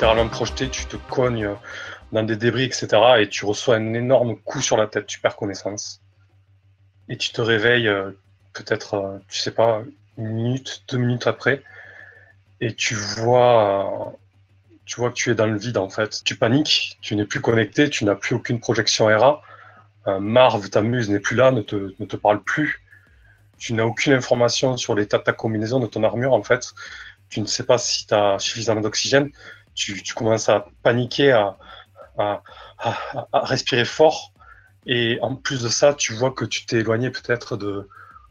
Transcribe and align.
littéralement 0.00 0.30
projeté, 0.30 0.70
tu 0.70 0.86
te 0.86 0.96
cognes 0.96 1.50
dans 2.10 2.22
des 2.22 2.34
débris, 2.34 2.64
etc. 2.64 2.88
Et 3.18 3.28
tu 3.28 3.44
reçois 3.44 3.76
un 3.76 3.92
énorme 3.92 4.34
coup 4.34 4.62
sur 4.62 4.78
la 4.78 4.86
tête, 4.86 5.06
tu 5.06 5.20
perds 5.20 5.36
connaissance. 5.36 6.00
Et 7.10 7.18
tu 7.18 7.32
te 7.32 7.42
réveilles 7.42 7.86
euh, 7.86 8.10
peut-être, 8.54 8.94
euh, 8.94 9.18
tu 9.28 9.38
sais 9.38 9.50
pas, 9.50 9.82
une 10.16 10.30
minute, 10.30 10.84
deux 10.88 10.96
minutes 10.96 11.26
après, 11.26 11.62
et 12.62 12.74
tu 12.74 12.94
vois, 12.94 14.14
tu 14.86 14.98
vois 14.98 15.10
que 15.10 15.16
tu 15.16 15.32
es 15.32 15.34
dans 15.34 15.44
le 15.44 15.58
vide 15.58 15.76
en 15.76 15.90
fait. 15.90 16.22
Tu 16.24 16.34
paniques, 16.34 16.96
tu 17.02 17.14
n'es 17.14 17.26
plus 17.26 17.42
connecté, 17.42 17.90
tu 17.90 18.06
n'as 18.06 18.14
plus 18.14 18.34
aucune 18.34 18.58
projection 18.58 19.04
RA. 19.04 19.42
Marv, 20.18 20.70
ta 20.70 20.80
muse, 20.80 21.10
n'est 21.10 21.20
plus 21.20 21.36
là, 21.36 21.50
ne 21.52 21.60
te, 21.60 21.94
ne 21.98 22.06
te 22.06 22.16
parle 22.16 22.42
plus. 22.42 22.80
Tu 23.58 23.74
n'as 23.74 23.84
aucune 23.84 24.14
information 24.14 24.78
sur 24.78 24.94
l'état 24.94 25.18
de 25.18 25.24
ta 25.24 25.34
combinaison, 25.34 25.78
de 25.78 25.86
ton 25.86 26.04
armure 26.04 26.32
en 26.32 26.42
fait. 26.42 26.72
Tu 27.28 27.42
ne 27.42 27.46
sais 27.46 27.64
pas 27.64 27.76
si 27.76 28.06
tu 28.06 28.14
as 28.14 28.38
suffisamment 28.38 28.80
d'oxygène. 28.80 29.30
Tu, 29.80 30.14
commences 30.14 30.50
à 30.50 30.66
paniquer, 30.82 31.32
à, 31.32 32.42
respirer 33.32 33.86
fort. 33.86 34.32
Et 34.86 35.18
en 35.22 35.36
plus 35.36 35.62
de 35.62 35.68
ça, 35.68 35.94
tu 35.94 36.12
vois 36.12 36.32
que 36.32 36.44
tu 36.44 36.66
t'es 36.66 36.78
éloigné 36.78 37.10
peut-être 37.10 37.56
de 37.56 37.88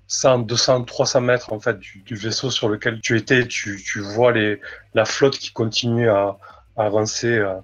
100, 0.08 0.40
200, 0.40 0.84
300 0.84 1.22
mètres 1.22 1.54
en 1.54 1.60
fait 1.60 1.80
du, 1.80 2.16
vaisseau 2.16 2.52
sur 2.52 2.70
lequel 2.70 3.02
tu 3.02 3.18
étais. 3.18 3.48
Tu, 3.48 4.00
vois 4.00 4.34
la 4.94 5.06
flotte 5.06 5.38
qui 5.38 5.52
continue 5.52 6.10
à, 6.10 6.38
avancer 6.78 7.38
euh, 7.38 7.56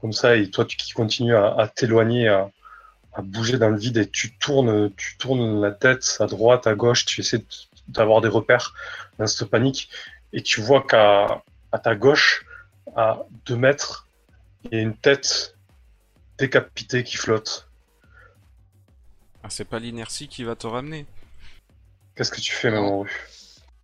comme 0.00 0.12
ça 0.12 0.36
et 0.36 0.48
toi 0.48 0.64
tu, 0.64 0.76
qui 0.76 0.92
continue 0.92 1.34
à, 1.36 1.70
t'éloigner, 1.74 2.28
à, 2.28 2.50
bouger 3.22 3.58
dans 3.58 3.68
le 3.68 3.78
vide 3.78 3.96
et 3.98 4.08
tu 4.08 4.36
tournes, 4.38 4.92
tu 4.96 5.16
tournes 5.18 5.60
la 5.60 5.72
tête 5.72 6.16
à 6.20 6.26
droite, 6.26 6.66
à 6.66 6.74
gauche. 6.74 7.04
Tu 7.04 7.20
essaies 7.20 7.44
d'avoir 7.88 8.20
des 8.20 8.28
repères 8.28 8.74
dans 9.18 9.26
cette 9.26 9.48
panique 9.48 9.90
et 10.32 10.42
tu 10.42 10.60
vois 10.60 10.82
qu'à 10.82 11.42
ta 11.82 11.94
gauche, 11.94 12.44
à 12.96 13.24
2 13.46 13.56
mètres, 13.56 14.08
il 14.64 14.74
y 14.74 14.78
a 14.78 14.82
une 14.82 14.96
tête 14.96 15.56
décapitée 16.38 17.04
qui 17.04 17.16
flotte. 17.16 17.68
Ah, 19.42 19.50
c'est 19.50 19.64
pas 19.64 19.78
l'inertie 19.78 20.28
qui 20.28 20.44
va 20.44 20.56
te 20.56 20.66
ramener. 20.66 21.06
Qu'est-ce 22.16 22.30
que 22.30 22.40
tu 22.40 22.52
fais, 22.52 22.70
Mamoru 22.70 23.10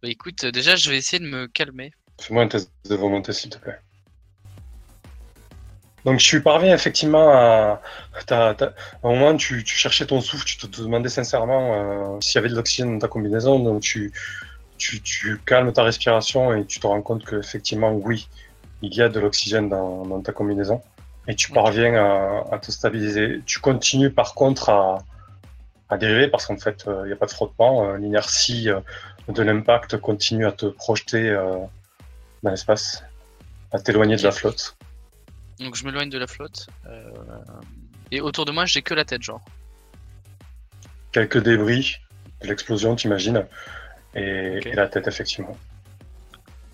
Bah 0.02 0.08
écoute, 0.08 0.44
euh, 0.44 0.50
déjà 0.50 0.76
je 0.76 0.90
vais 0.90 0.96
essayer 0.96 1.22
de 1.22 1.28
me 1.28 1.46
calmer. 1.46 1.92
Fais-moi 2.20 2.44
un 2.44 2.48
test 2.48 2.70
de 2.88 2.94
volonté, 2.94 3.32
s'il 3.32 3.50
te 3.50 3.58
plaît. 3.58 3.78
Donc 6.04 6.18
tu 6.18 6.42
parviens 6.42 6.74
effectivement 6.74 7.30
à... 7.30 7.82
T'as, 8.26 8.54
t'as... 8.54 8.66
À 8.66 8.70
un 9.04 9.10
moment, 9.10 9.36
tu, 9.36 9.64
tu, 9.64 9.76
cherchais 9.76 10.06
ton 10.06 10.20
souffle, 10.20 10.46
tu 10.46 10.56
te, 10.56 10.66
te 10.66 10.80
demandais 10.80 11.10
sincèrement 11.10 12.14
euh, 12.16 12.20
s'il 12.20 12.36
y 12.36 12.38
avait 12.38 12.48
de 12.48 12.54
l'oxygène 12.54 12.94
dans 12.94 12.98
ta 13.00 13.08
combinaison, 13.08 13.58
donc 13.58 13.82
tu, 13.82 14.12
tu, 14.78 15.02
tu, 15.02 15.38
calmes 15.44 15.72
ta 15.72 15.82
respiration 15.82 16.54
et 16.54 16.64
tu 16.64 16.80
te 16.80 16.86
rends 16.86 17.02
compte 17.02 17.26
qu'effectivement, 17.26 17.92
oui, 17.92 18.28
il 18.82 18.94
y 18.94 19.02
a 19.02 19.08
de 19.08 19.20
l'oxygène 19.20 19.68
dans, 19.68 20.06
dans, 20.06 20.20
ta 20.20 20.32
combinaison. 20.32 20.82
Et 21.28 21.34
tu 21.34 21.52
parviens 21.52 21.94
à, 21.94 22.44
à, 22.52 22.58
te 22.58 22.70
stabiliser. 22.70 23.42
Tu 23.46 23.60
continues 23.60 24.10
par 24.10 24.34
contre 24.34 24.70
à, 24.70 25.04
à 25.90 25.98
dériver 25.98 26.28
parce 26.28 26.46
qu'en 26.46 26.56
fait, 26.56 26.84
il 26.86 26.92
euh, 26.92 27.06
n'y 27.06 27.12
a 27.12 27.16
pas 27.16 27.26
de 27.26 27.32
frottement. 27.32 27.84
Euh, 27.84 27.98
l'inertie 27.98 28.70
euh, 28.70 28.80
de 29.28 29.42
l'impact 29.42 29.98
continue 29.98 30.46
à 30.46 30.52
te 30.52 30.66
projeter 30.66 31.32
dans 32.42 32.50
l'espace, 32.50 33.04
à 33.72 33.78
t'éloigner 33.78 34.14
okay. 34.14 34.22
de 34.22 34.28
la 34.28 34.32
flotte. 34.32 34.76
Donc 35.60 35.76
je 35.76 35.84
m'éloigne 35.84 36.08
de 36.08 36.18
la 36.18 36.26
flotte. 36.26 36.68
Euh, 36.86 37.10
et 38.10 38.20
autour 38.20 38.44
de 38.44 38.50
moi, 38.50 38.64
j'ai 38.64 38.82
que 38.82 38.94
la 38.94 39.04
tête, 39.04 39.22
genre. 39.22 39.44
Quelques 41.12 41.42
débris 41.42 41.98
de 42.42 42.48
l'explosion, 42.48 42.96
t'imagines. 42.96 43.46
Et, 44.14 44.56
okay. 44.56 44.70
et, 44.70 44.74
la 44.74 44.88
tête, 44.88 45.06
effectivement. 45.06 45.56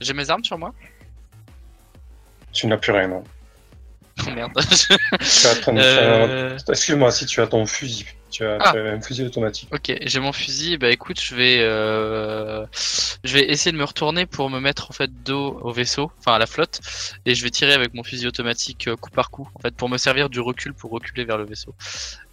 J'ai 0.01 0.13
mes 0.13 0.31
armes 0.31 0.45
sur 0.45 0.57
moi 0.57 0.73
Tu 2.57 2.67
n'as 2.67 2.79
plus 2.79 2.93
rien, 2.93 3.09
non. 3.09 3.23
Oh 4.27 4.31
merde. 4.35 4.51
euh... 5.69 6.59
Excuse-moi, 6.69 7.11
si 7.11 7.27
tu 7.27 7.43
as 7.43 7.47
ton 7.47 7.67
fusil. 7.67 8.07
Tu 8.31 8.47
as, 8.47 8.57
ah. 8.59 8.73
tu 8.73 8.79
as, 8.79 8.83
un 8.93 9.01
fusil 9.03 9.27
automatique. 9.27 9.69
Ok, 9.75 9.95
j'ai 10.01 10.21
mon 10.21 10.33
fusil. 10.33 10.79
Bah 10.79 10.91
écoute, 10.91 11.21
je 11.21 11.35
vais, 11.35 11.59
euh... 11.61 12.65
je 13.25 13.35
vais 13.35 13.51
essayer 13.51 13.73
de 13.73 13.77
me 13.77 13.85
retourner 13.85 14.25
pour 14.25 14.49
me 14.49 14.59
mettre 14.59 14.91
en 14.91 14.95
fait 14.95 15.11
dos 15.23 15.61
au 15.61 15.71
vaisseau, 15.71 16.11
enfin 16.19 16.33
à 16.33 16.39
la 16.39 16.47
flotte, 16.47 16.81
et 17.27 17.35
je 17.35 17.43
vais 17.43 17.51
tirer 17.51 17.75
avec 17.75 17.93
mon 17.93 18.03
fusil 18.03 18.27
automatique 18.27 18.89
euh, 18.89 18.97
coup 18.97 19.11
par 19.11 19.31
coup, 19.31 19.47
en 19.55 19.59
fait, 19.59 19.75
pour 19.75 19.91
me 19.91 19.99
servir 19.99 20.31
du 20.31 20.41
recul 20.41 20.73
pour 20.73 20.93
reculer 20.93 21.27
vers 21.27 21.37
le 21.37 21.45
vaisseau 21.45 21.75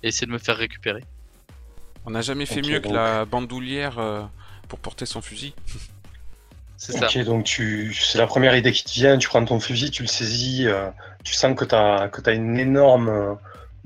et 0.04 0.08
essayer 0.08 0.26
de 0.26 0.32
me 0.32 0.38
faire 0.38 0.56
récupérer. 0.56 1.04
On 2.06 2.12
n'a 2.12 2.22
jamais 2.22 2.46
fait 2.46 2.62
okay, 2.62 2.72
mieux 2.72 2.80
donc... 2.80 2.94
que 2.94 2.96
la 2.96 3.26
bandoulière 3.26 4.30
pour 4.70 4.80
porter 4.80 5.06
son 5.06 5.22
fusil. 5.22 5.54
C'est 6.78 6.94
ça. 6.94 7.06
Ok, 7.06 7.18
donc 7.20 7.46
tu, 7.46 7.94
c'est 7.94 8.18
la 8.18 8.28
première 8.28 8.56
idée 8.56 8.72
qui 8.72 8.84
te 8.84 8.92
vient. 8.92 9.18
Tu 9.18 9.28
prends 9.28 9.44
ton 9.46 9.60
fusil, 9.60 9.92
tu 9.92 10.04
le 10.04 10.08
saisis, 10.08 10.68
euh, 10.68 10.90
tu 11.24 11.34
sens 11.34 11.56
que 11.56 11.66
tu 11.66 11.76
as 11.76 12.10
que 12.10 12.28
as 12.30 12.34
une 12.34 12.60
énorme 12.60 13.10
euh, 13.10 13.34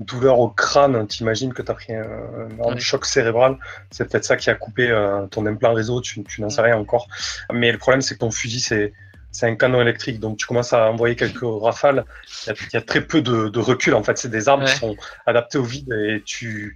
douleur 0.00 0.38
au 0.38 0.48
crâne, 0.48 1.06
t'imagines 1.06 1.52
que 1.52 1.62
tu 1.62 1.70
as 1.70 1.74
pris 1.74 1.94
un, 1.94 2.02
un 2.02 2.50
énorme 2.50 2.74
oui. 2.74 2.80
choc 2.80 3.04
cérébral, 3.04 3.56
c'est 3.90 4.08
peut-être 4.08 4.24
ça 4.24 4.36
qui 4.36 4.50
a 4.50 4.54
coupé 4.54 4.90
euh, 4.90 5.26
ton 5.26 5.46
implant 5.46 5.74
réseau, 5.74 6.00
tu, 6.00 6.22
tu 6.24 6.40
n'en 6.40 6.50
sais 6.50 6.62
rien 6.62 6.76
encore. 6.76 7.08
Mais 7.52 7.72
le 7.72 7.78
problème, 7.78 8.00
c'est 8.00 8.14
que 8.14 8.20
ton 8.20 8.30
fusil, 8.30 8.60
c'est 8.60 8.92
c'est 9.30 9.46
un 9.46 9.56
canon 9.56 9.82
électrique, 9.82 10.20
donc 10.20 10.38
tu 10.38 10.46
commences 10.46 10.72
à 10.72 10.90
envoyer 10.90 11.14
quelques 11.14 11.42
rafales. 11.42 12.04
Il 12.44 12.48
y 12.48 12.50
a, 12.50 12.54
il 12.72 12.74
y 12.74 12.76
a 12.76 12.80
très 12.80 13.02
peu 13.02 13.20
de, 13.20 13.48
de, 13.48 13.58
recul, 13.60 13.94
en 13.94 14.02
fait. 14.02 14.16
C'est 14.16 14.30
des 14.30 14.48
armes 14.48 14.62
ouais. 14.62 14.70
qui 14.72 14.78
sont 14.78 14.96
adaptées 15.26 15.58
au 15.58 15.64
vide 15.64 15.92
et 15.92 16.22
tu, 16.24 16.74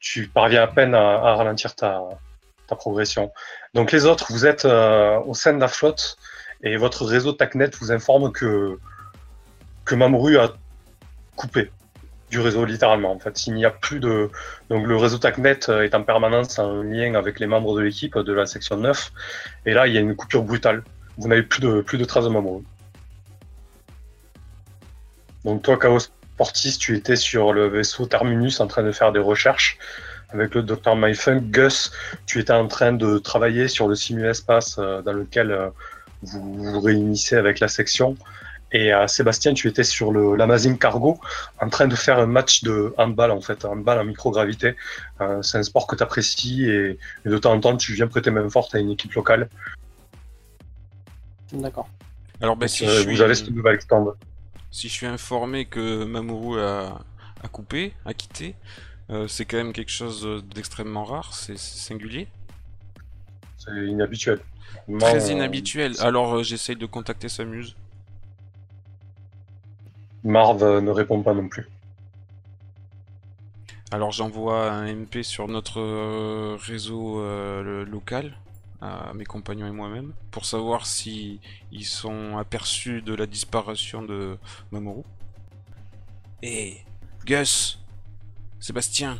tu 0.00 0.26
parviens 0.26 0.64
à 0.64 0.66
peine 0.66 0.94
à, 0.94 0.98
à 0.98 1.34
ralentir 1.36 1.74
ta, 1.76 2.02
ta 2.66 2.76
progression. 2.76 3.32
Donc 3.74 3.92
les 3.92 4.06
autres, 4.06 4.26
vous 4.30 4.46
êtes 4.46 4.64
euh, 4.64 5.18
au 5.26 5.34
sein 5.34 5.52
de 5.52 5.60
la 5.60 5.68
flotte 5.68 6.16
et 6.62 6.76
votre 6.76 7.04
réseau 7.04 7.32
TACnet 7.32 7.70
vous 7.80 7.92
informe 7.92 8.32
que, 8.32 8.78
que 9.84 9.94
Mamoru 9.94 10.38
a 10.38 10.52
coupé 11.36 11.70
du 12.30 12.40
réseau 12.40 12.64
littéralement. 12.64 13.12
En 13.12 13.18
fait, 13.18 13.46
il 13.46 13.54
n'y 13.54 13.64
a 13.64 13.70
plus 13.70 14.00
de 14.00 14.30
donc 14.70 14.86
le 14.86 14.96
réseau 14.96 15.18
TACnet 15.18 15.60
est 15.68 15.94
en 15.94 16.02
permanence 16.02 16.58
en 16.58 16.82
lien 16.82 17.14
avec 17.14 17.38
les 17.38 17.46
membres 17.46 17.76
de 17.76 17.82
l'équipe 17.82 18.18
de 18.18 18.32
la 18.32 18.46
section 18.46 18.76
9 18.76 19.12
et 19.66 19.74
là 19.74 19.86
il 19.86 19.94
y 19.94 19.98
a 19.98 20.00
une 20.00 20.16
coupure 20.16 20.42
brutale. 20.42 20.82
Vous 21.18 21.28
n'avez 21.28 21.42
plus 21.42 21.60
de 21.60 21.80
plus 21.80 21.98
de 21.98 22.04
traces 22.04 22.24
de 22.24 22.30
Mamoru. 22.30 22.62
Donc 25.44 25.62
toi 25.62 25.78
Chaos 25.78 26.08
Portis, 26.36 26.78
tu 26.78 26.96
étais 26.96 27.16
sur 27.16 27.52
le 27.52 27.68
vaisseau 27.68 28.06
Terminus 28.06 28.60
en 28.60 28.66
train 28.66 28.82
de 28.82 28.90
faire 28.90 29.12
des 29.12 29.20
recherches 29.20 29.78
avec 30.34 30.54
le 30.54 30.62
docteur 30.62 30.96
Myfunk. 30.96 31.50
Gus, 31.50 31.92
tu 32.26 32.40
étais 32.40 32.52
en 32.52 32.68
train 32.68 32.92
de 32.92 33.18
travailler 33.18 33.68
sur 33.68 33.88
le 33.88 33.94
simu-espace 33.94 34.76
euh, 34.78 35.00
dans 35.02 35.12
lequel 35.12 35.50
euh, 35.50 35.70
vous 36.22 36.54
vous 36.54 36.80
réunissez 36.80 37.36
avec 37.36 37.60
la 37.60 37.68
section. 37.68 38.16
Et 38.72 38.92
euh, 38.92 39.06
Sébastien, 39.06 39.54
tu 39.54 39.68
étais 39.68 39.84
sur 39.84 40.10
le 40.10 40.34
l'Amazing 40.34 40.76
Cargo 40.78 41.20
en 41.60 41.68
train 41.68 41.86
de 41.86 41.94
faire 41.94 42.18
un 42.18 42.26
match 42.26 42.64
de 42.64 42.92
handball, 42.98 43.30
en 43.30 43.40
fait, 43.40 43.64
handball 43.64 44.00
en 44.00 44.04
microgravité. 44.04 44.74
Euh, 45.20 45.40
c'est 45.42 45.58
un 45.58 45.62
sport 45.62 45.86
que 45.86 45.94
tu 45.94 46.02
apprécies 46.02 46.68
et, 46.68 46.98
et, 47.24 47.28
de 47.28 47.38
temps 47.38 47.52
en 47.52 47.60
temps, 47.60 47.76
tu 47.76 47.94
viens 47.94 48.08
prêter 48.08 48.32
main 48.32 48.50
forte 48.50 48.74
à 48.74 48.80
une 48.80 48.90
équipe 48.90 49.12
locale. 49.12 49.48
D'accord. 51.52 51.88
Alors, 52.40 52.56
ben, 52.56 52.66
si 52.66 52.84
euh, 52.84 53.04
vous 53.04 53.14
suis... 53.14 53.22
avez 53.22 53.36
cette 53.36 53.50
nouvelle 53.50 53.80
stand. 53.80 54.12
Si 54.72 54.88
je 54.88 54.92
suis 54.92 55.06
informé 55.06 55.66
que 55.66 56.04
Mamoru 56.04 56.60
a, 56.60 56.98
a 57.44 57.48
coupé, 57.48 57.92
a 58.04 58.12
quitté, 58.12 58.56
euh, 59.10 59.28
c'est 59.28 59.44
quand 59.44 59.56
même 59.56 59.72
quelque 59.72 59.92
chose 59.92 60.44
d'extrêmement 60.54 61.04
rare, 61.04 61.34
c'est 61.34 61.58
singulier. 61.58 62.28
C'est 63.58 63.86
inhabituel. 63.86 64.40
Très 64.98 65.30
inhabituel. 65.30 65.94
Alors 66.00 66.36
euh, 66.36 66.42
j'essaye 66.42 66.76
de 66.76 66.86
contacter 66.86 67.28
sa 67.28 67.44
muse. 67.44 67.76
Marv 70.24 70.62
euh, 70.62 70.80
ne 70.80 70.90
répond 70.90 71.22
pas 71.22 71.34
non 71.34 71.48
plus. 71.48 71.68
Alors 73.90 74.10
j'envoie 74.10 74.70
un 74.70 74.92
MP 74.92 75.22
sur 75.22 75.48
notre 75.48 75.80
euh, 75.80 76.56
réseau 76.58 77.20
euh, 77.20 77.84
local 77.84 78.34
à 78.80 79.12
mes 79.14 79.24
compagnons 79.24 79.66
et 79.66 79.70
moi-même 79.70 80.12
pour 80.30 80.46
savoir 80.46 80.86
si 80.86 81.40
ils 81.72 81.84
sont 81.84 82.36
aperçus 82.36 83.02
de 83.02 83.14
la 83.14 83.26
disparition 83.26 84.02
de 84.02 84.36
Mamoru. 84.72 85.02
Et 86.42 86.78
Gus, 87.24 87.80
Sébastien, 88.64 89.18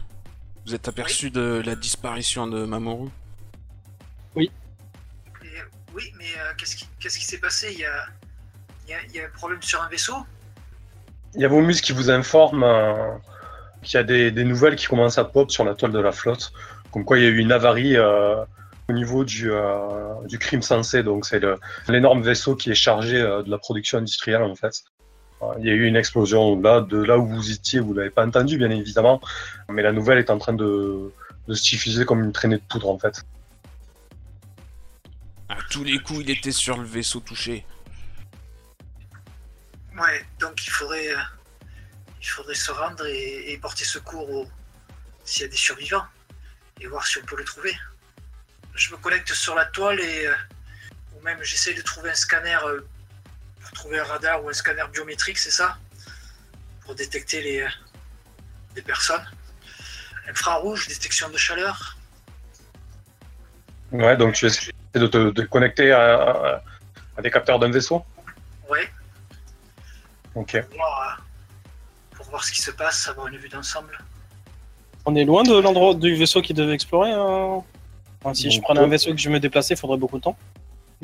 vous 0.64 0.75
êtes 0.75 0.88
aperçu 0.88 1.26
oui. 1.26 1.32
de 1.32 1.62
la 1.67 1.75
disparition 1.75 2.46
de 2.46 2.64
Mamoru? 2.64 3.11
Oui. 4.35 4.50
Et, 5.43 5.49
oui, 5.94 6.05
mais 6.17 6.25
euh, 6.25 6.55
qu'est-ce 6.56 6.76
qui 7.19 7.25
s'est 7.26 7.37
qu 7.37 7.43
passé? 7.43 7.69
Il 7.75 7.81
y, 7.81 7.85
a, 7.85 8.06
il, 8.87 8.91
y 8.93 8.94
a, 8.94 8.96
il 9.06 9.17
y, 9.17 9.20
a, 9.20 9.26
un 9.26 9.29
problème 9.29 9.61
sur 9.61 9.82
un 9.82 9.88
vaisseau? 9.91 10.14
Il 11.35 11.43
y 11.43 11.44
a 11.44 11.49
Vomus 11.49 11.82
qui 11.82 11.93
vous 11.93 12.08
informe 12.08 12.62
euh, 12.62 12.94
qu'il 13.82 13.99
y 13.99 14.00
a 14.00 14.02
des, 14.02 14.31
des, 14.31 14.44
nouvelles 14.44 14.76
qui 14.76 14.87
commencent 14.87 15.19
à 15.19 15.26
pop 15.26 15.50
sur 15.50 15.64
la 15.67 15.75
toile 15.75 15.93
de 15.93 16.00
la 16.00 16.12
flotte. 16.12 16.50
Comme 16.91 17.05
quoi 17.05 17.19
il 17.19 17.25
y 17.25 17.26
a 17.26 17.29
eu 17.29 17.37
une 17.37 17.52
avarie 17.52 17.99
euh, 17.99 18.43
au 18.88 18.94
niveau 18.94 19.25
du, 19.25 19.52
euh, 19.52 20.26
du 20.26 20.38
crime 20.38 20.62
sensé. 20.62 21.02
Donc 21.02 21.26
c'est 21.26 21.43
l'énorme 21.88 22.23
vaisseau 22.23 22.56
qui 22.56 22.70
est 22.70 22.75
chargé 22.75 23.20
euh, 23.20 23.43
de 23.43 23.50
la 23.50 23.58
production 23.58 23.99
industrielle 23.99 24.43
en 24.43 24.55
fait. 24.55 24.85
Il 25.58 25.67
y 25.67 25.70
a 25.70 25.73
eu 25.75 25.85
une 25.87 25.96
explosion 25.96 26.61
là, 26.61 26.81
de 26.81 27.02
là 27.02 27.19
où 27.19 27.26
vous 27.26 27.50
étiez, 27.50 27.81
vous 27.81 27.94
l'avez 27.94 28.11
pas 28.11 28.26
entendu 28.26 28.56
bien 28.58 28.70
évidemment, 28.70 29.20
mais 29.69 29.82
la 29.82 29.93
nouvelle 29.93 30.19
est 30.19 30.31
en 30.31 30.38
train 30.38 30.52
de, 30.52 31.12
de 31.49 31.55
se 31.55 31.62
diffuser 31.62 32.05
comme 32.05 32.23
une 32.23 32.32
traînée 32.32 32.56
de 32.56 32.62
poudre 32.69 32.88
en 32.91 32.99
fait. 32.99 33.25
À 35.49 35.56
tous 35.70 35.85
les 35.85 35.99
coups, 35.99 36.20
il 36.23 36.31
était 36.31 36.52
sur 36.52 36.76
le 36.79 36.85
vaisseau 36.85 37.20
touché. 37.20 37.64
Ouais, 39.99 40.25
donc 40.41 40.67
il 40.67 40.70
faudrait, 40.70 41.08
euh, 41.14 41.19
il 42.20 42.26
faudrait 42.26 42.55
se 42.55 42.73
rendre 42.73 43.06
et, 43.06 43.52
et 43.52 43.58
porter 43.58 43.85
secours 43.85 44.29
au- 44.29 44.49
s'il 45.25 45.43
y 45.43 45.44
a 45.44 45.49
des 45.49 45.56
survivants 45.56 46.05
et 46.81 46.87
voir 46.87 47.06
si 47.06 47.19
on 47.19 47.25
peut 47.25 47.37
le 47.37 47.44
trouver. 47.44 47.75
Je 48.75 48.91
me 48.91 48.96
connecte 48.96 49.32
sur 49.32 49.55
la 49.55 49.67
toile 49.67 50.00
et 50.00 50.26
euh, 50.26 50.35
ou 51.17 51.23
même 51.23 51.38
j'essaie 51.43 51.75
de 51.75 51.82
trouver 51.82 52.11
un 52.11 52.14
scanner 52.14 52.58
euh, 52.67 52.81
pour 53.65 53.73
trouver 53.73 53.99
un 53.99 54.05
radar 54.05 54.45
ou 54.45 54.49
un 54.49 54.53
scanner 54.53 54.85
biométrique, 54.93 55.39
c'est 55.39 55.51
ça? 55.51 55.77
Pour 56.83 56.95
détecter 56.95 57.41
les, 57.43 57.61
euh, 57.63 57.69
les 58.77 58.83
personnes. 58.83 59.25
Infrarouge, 60.29 60.89
détection 60.89 61.29
de 61.31 61.37
chaleur. 61.37 61.97
Ouais, 63.93 64.17
donc 64.17 64.35
tu 64.35 64.47
essaies 64.47 64.73
de 64.95 65.07
te 65.07 65.31
de 65.31 65.43
connecter 65.43 65.93
à, 65.93 66.63
des 67.23 67.31
capteurs 67.31 67.59
d'un 67.59 67.71
vaisseau? 67.71 68.05
Ouais, 68.71 68.91
Ok. 70.35 70.61
pour 70.69 70.77
voir, 70.79 71.19
euh, 71.19 72.17
pour 72.17 72.27
voir 72.27 72.45
ce 72.45 72.51
qui 72.53 72.63
se 72.63 72.71
passe, 72.71 73.07
avoir 73.09 73.27
une 73.29 73.37
vue 73.37 73.49
d'ensemble. 73.49 73.97
On 75.07 75.15
est 75.15 75.25
loin 75.25 75.43
de 75.43 75.55
l'endroit 75.59 75.95
du 75.95 76.15
vaisseau 76.17 76.41
qui 76.41 76.55
devait 76.55 76.73
explorer. 76.73 77.13
hein? 77.13 77.63
Enfin, 78.23 78.35
si 78.35 78.51
je 78.51 78.61
prenais 78.63 78.81
un 78.81 78.87
vaisseau 78.89 79.11
et 79.11 79.15
que 79.15 79.21
je 79.21 79.29
me 79.29 79.39
déplaçais, 79.39 79.75
il 79.75 79.77
faudrait 79.77 79.99
beaucoup 79.99 80.17
de 80.17 80.23
temps. 80.23 80.37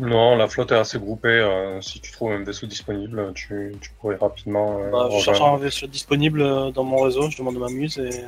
Non, 0.01 0.37
la 0.37 0.49
flotte 0.49 0.73
est 0.73 0.77
assez 0.77 0.99
groupée. 0.99 1.29
euh, 1.29 1.81
si 1.81 2.01
tu 2.01 2.11
trouves 2.13 2.33
un 2.33 2.43
vaisseau 2.43 2.67
disponible, 2.67 3.33
tu, 3.35 3.75
tu 3.81 3.91
pourrais 4.01 4.17
rapidement. 4.17 4.79
euh, 4.81 4.91
Bah, 4.91 5.09
je 5.13 5.19
cherche 5.19 5.41
un 5.41 5.57
vaisseau 5.57 5.87
disponible 5.87 6.43
euh, 6.43 6.71
dans 6.71 6.85
mon 6.85 7.03
réseau, 7.03 7.29
je 7.31 7.37
demande 7.39 7.55
de 7.55 7.61
m'amuse 7.61 7.99
et, 7.99 8.25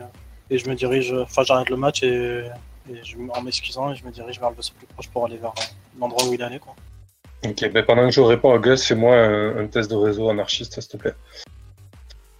et 0.50 0.58
je 0.58 0.68
me 0.68 0.74
dirige. 0.74 1.12
Enfin, 1.12 1.42
j'arrête 1.44 1.70
le 1.70 1.76
match 1.76 2.02
et, 2.02 2.44
et 2.90 3.00
je, 3.02 3.16
en 3.34 3.42
m'excusant, 3.42 3.90
et 3.92 3.96
je 3.96 4.04
me 4.04 4.10
dirige 4.10 4.38
vers 4.38 4.50
le 4.50 4.56
vaisseau 4.56 4.74
plus 4.76 4.86
proche 4.86 5.08
pour 5.08 5.24
aller 5.26 5.36
vers 5.38 5.54
l'endroit 5.98 6.24
où 6.28 6.32
il 6.34 6.42
allait. 6.42 6.58
Quoi. 6.58 6.74
Ok, 7.44 7.72
ben 7.72 7.84
pendant 7.84 8.04
que 8.06 8.12
je 8.12 8.20
réponds 8.20 8.52
à 8.54 8.58
Gus, 8.58 8.84
fais-moi 8.86 9.16
un, 9.16 9.64
un 9.64 9.66
test 9.66 9.90
de 9.90 9.96
réseau 9.96 10.28
anarchiste, 10.30 10.80
s'il 10.80 10.90
te 10.90 10.96
plaît. 10.96 11.14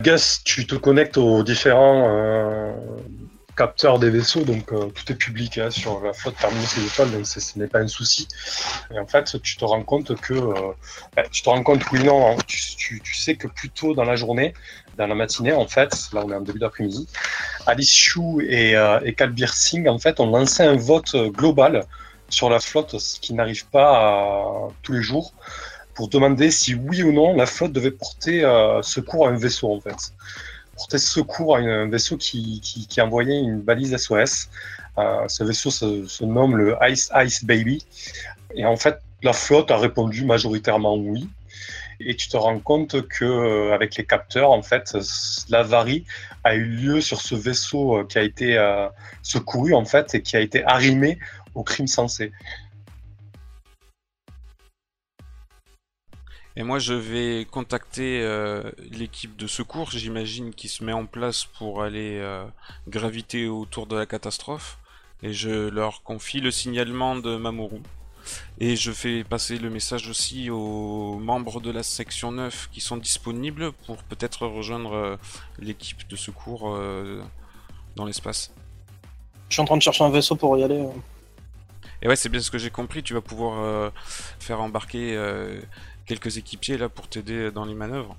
Gus, 0.01 0.43
tu 0.45 0.67
te 0.67 0.75
connectes 0.75 1.17
aux 1.17 1.43
différents 1.43 2.07
euh, 2.09 2.73
capteurs 3.57 3.99
des 3.99 4.11
vaisseaux, 4.11 4.45
donc 4.45 4.73
euh, 4.73 4.89
tout 4.91 5.13
est 5.13 5.17
public 5.17 5.59
hein, 5.59 5.71
sur 5.71 6.01
la 6.03 6.13
flotte 6.13 6.37
Terminus 6.37 6.79
et 6.79 6.85
étoiles, 6.87 7.11
donc 7.11 7.27
ce 7.27 7.59
n'est 7.59 7.69
pas 7.69 7.81
un 7.81 7.89
souci. 7.89 8.29
Et 8.95 8.99
en 8.99 9.07
fait, 9.07 9.41
tu 9.43 9.57
te 9.57 9.65
rends 9.65 9.83
compte 9.85 10.17
que, 10.21 10.35
euh, 10.35 10.73
ben, 11.17 11.25
tu 11.31 11.43
te 11.43 11.49
rends 11.51 11.63
compte, 11.63 11.83
oui, 11.93 12.03
non, 12.05 12.27
hein, 12.33 12.37
tu, 12.47 13.01
tu- 13.03 13.15
sais 13.15 13.37
que 13.37 13.47
plus 13.49 13.71
tôt 13.71 13.95
dans 13.95 14.05
la 14.05 14.17
journée, 14.17 14.55
dans 14.97 15.07
la 15.07 15.15
matinée, 15.15 15.53
en 15.53 15.67
fait, 15.67 15.95
là 16.13 16.23
on 16.25 16.31
est 16.33 16.35
en 16.37 16.41
début 16.41 16.59
d'après-midi, 16.59 17.09
Alice 17.67 17.95
Chou 17.95 18.41
et, 18.41 18.77
euh, 18.77 19.01
et 19.05 19.15
Singh, 19.47 19.89
en 19.89 19.99
fait, 19.99 20.21
ont 20.21 20.31
lancé 20.31 20.63
un 20.63 20.77
vote 20.77 21.15
global 21.33 21.87
sur 22.29 22.49
la 22.51 22.61
flotte, 22.61 22.99
ce 22.99 23.21
qui 23.21 23.35
n'arrive 23.35 23.69
pas 23.69 23.97
à- 23.99 24.69
tous 24.83 24.93
les 24.93 25.03
jours, 25.03 25.35
pour 25.95 26.09
demander 26.09 26.51
si 26.51 26.75
oui 26.75 27.03
ou 27.03 27.13
non 27.13 27.35
la 27.35 27.47
flotte 27.47 27.73
devait 27.73 27.91
porter 27.91 28.45
euh, 28.45 28.83
secours 28.83 29.27
à 29.29 29.31
un 29.31 29.37
vaisseau 29.37 29.75
en 29.75 29.81
fait. 29.81 30.13
Porter 30.83 30.99
secours 30.99 31.57
à 31.57 31.61
un 31.61 31.89
vaisseau 31.89 32.17
qui, 32.17 32.61
qui, 32.61 33.01
envoyait 33.01 33.39
une 33.39 33.61
balise 33.61 33.97
SOS. 33.97 34.49
Euh, 34.99 35.29
ce 35.29 35.45
vaisseau 35.45 35.71
se, 35.71 36.25
nomme 36.25 36.57
le 36.57 36.77
Ice 36.89 37.09
Ice 37.25 37.45
Baby. 37.45 37.87
Et 38.57 38.67
en 38.67 38.77
fait, 38.77 38.99
la 39.23 39.33
flotte 39.33 39.71
a 39.71 39.77
répondu 39.79 40.25
majoritairement 40.25 40.97
oui. 40.97 41.29
Et 42.01 42.17
tu 42.17 42.29
te 42.29 42.37
rends 42.37 42.59
compte 42.59 43.07
que 43.07 43.25
euh, 43.25 43.73
avec 43.73 43.95
les 43.95 44.05
capteurs, 44.05 44.51
en 44.51 44.63
fait, 44.63 44.97
l'avarie 45.51 46.05
a 46.43 46.57
eu 46.57 46.65
lieu 46.65 47.01
sur 47.01 47.21
ce 47.21 47.37
vaisseau 47.37 47.99
euh, 47.99 48.05
qui 48.05 48.19
a 48.19 48.23
été 48.23 48.59
secouru 49.23 49.75
en 49.75 49.85
fait 49.85 50.17
et 50.17 50.23
qui 50.23 50.37
a 50.37 50.41
été 50.41 50.65
arrimé 50.65 51.17
au 51.55 51.63
crime 51.63 51.87
sensé. 51.87 52.33
Et 56.55 56.63
moi, 56.63 56.79
je 56.79 56.93
vais 56.93 57.47
contacter 57.51 58.21
euh, 58.23 58.71
l'équipe 58.91 59.37
de 59.37 59.47
secours, 59.47 59.91
j'imagine, 59.91 60.53
qui 60.53 60.69
se 60.69 60.85
met 60.85 60.93
en 60.93 61.07
place 61.07 61.45
pour 61.45 61.83
aller 61.83 62.19
euh, 62.21 62.45
graviter 62.89 63.47
autour 63.49 63.87
de 63.87 63.97
la 63.97 64.05
catastrophe. 64.05 64.79
Et 65.23 65.33
je 65.33 65.69
leur 65.69 66.03
confie 66.03 66.41
le 66.41 66.51
signalement 66.51 67.17
de 67.17 67.37
Mamoru. 67.37 67.81
Et 68.59 68.77
je 68.77 68.93
fais 68.93 69.25
passer 69.25 69.57
le 69.57 69.71
message 69.71 70.09
aussi 70.09 70.51
aux 70.51 71.19
membres 71.19 71.61
de 71.61 71.71
la 71.71 71.83
section 71.83 72.33
9 72.33 72.69
qui 72.71 72.81
sont 72.81 72.97
disponibles 72.99 73.73
pour 73.87 73.97
peut-être 74.05 74.47
rejoindre 74.47 74.93
euh, 74.93 75.17
l'équipe 75.59 76.07
de 76.07 76.17
secours 76.17 76.79
dans 77.97 78.05
l'espace. 78.05 78.53
Je 79.49 79.55
suis 79.55 79.63
en 79.63 79.65
train 79.65 79.77
de 79.77 79.83
chercher 79.83 80.05
un 80.05 80.11
vaisseau 80.11 80.37
pour 80.37 80.57
y 80.59 80.65
aller. 80.65 80.87
Et 82.03 82.09
ouais, 82.09 82.17
c'est 82.17 82.29
bien 82.29 82.41
ce 82.41 82.51
que 82.51 82.59
j'ai 82.59 82.71
compris, 82.71 83.03
tu 83.03 83.15
vas 83.15 83.21
pouvoir 83.21 83.93
faire 84.41 84.61
embarquer 84.61 85.17
quelques 86.13 86.37
équipiers 86.37 86.77
là 86.77 86.89
pour 86.89 87.09
t'aider 87.09 87.51
dans 87.51 87.65
les 87.65 87.75
manœuvres. 87.75 88.15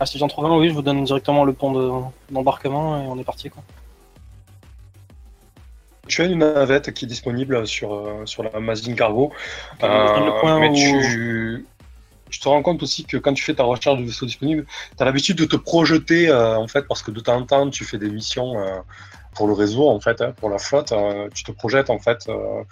Ah, 0.00 0.06
si 0.06 0.18
j'en 0.18 0.28
trouve 0.28 0.46
un, 0.46 0.56
oui, 0.56 0.68
je 0.68 0.74
vous 0.74 0.82
donne 0.82 1.02
directement 1.04 1.44
le 1.44 1.52
pont 1.52 1.72
de- 1.72 2.02
d'embarquement 2.30 3.02
et 3.02 3.06
on 3.06 3.18
est 3.18 3.24
parti. 3.24 3.48
Quoi. 3.50 3.62
Tu 6.06 6.22
as 6.22 6.26
une 6.26 6.38
navette 6.38 6.92
qui 6.92 7.04
est 7.04 7.08
disponible 7.08 7.66
sur, 7.66 7.92
euh, 7.94 8.22
sur 8.26 8.42
la 8.42 8.60
Mazin 8.60 8.94
Cargo. 8.94 9.32
Mais 10.60 10.68
où- 10.70 10.74
tu, 11.02 11.66
tu 12.30 12.38
te 12.40 12.48
rends 12.48 12.62
compte 12.62 12.82
aussi 12.82 13.04
que 13.04 13.16
quand 13.16 13.32
tu 13.34 13.42
fais 13.42 13.54
ta 13.54 13.64
recherche 13.64 13.98
de 13.98 14.04
vaisseau 14.04 14.26
disponible, 14.26 14.66
tu 14.96 15.02
as 15.02 15.06
l'habitude 15.06 15.36
de 15.38 15.44
te 15.46 15.56
projeter, 15.56 16.28
euh, 16.28 16.56
en 16.58 16.68
fait, 16.68 16.86
parce 16.86 17.02
que 17.02 17.10
de 17.10 17.20
temps 17.20 17.36
en 17.36 17.44
temps, 17.44 17.68
tu 17.70 17.84
fais 17.84 17.98
des 17.98 18.10
missions 18.10 18.58
euh, 18.58 18.78
pour 19.34 19.46
le 19.46 19.52
réseau, 19.52 19.88
en 19.88 20.00
fait, 20.00 20.20
hein, 20.20 20.32
pour 20.36 20.50
la 20.50 20.58
flotte. 20.58 20.92
euh, 20.92 21.28
tu 21.34 21.44
te 21.44 21.52
projettes, 21.52 21.90
en 21.90 21.98
fait, 21.98 22.28
euh, 22.28 22.62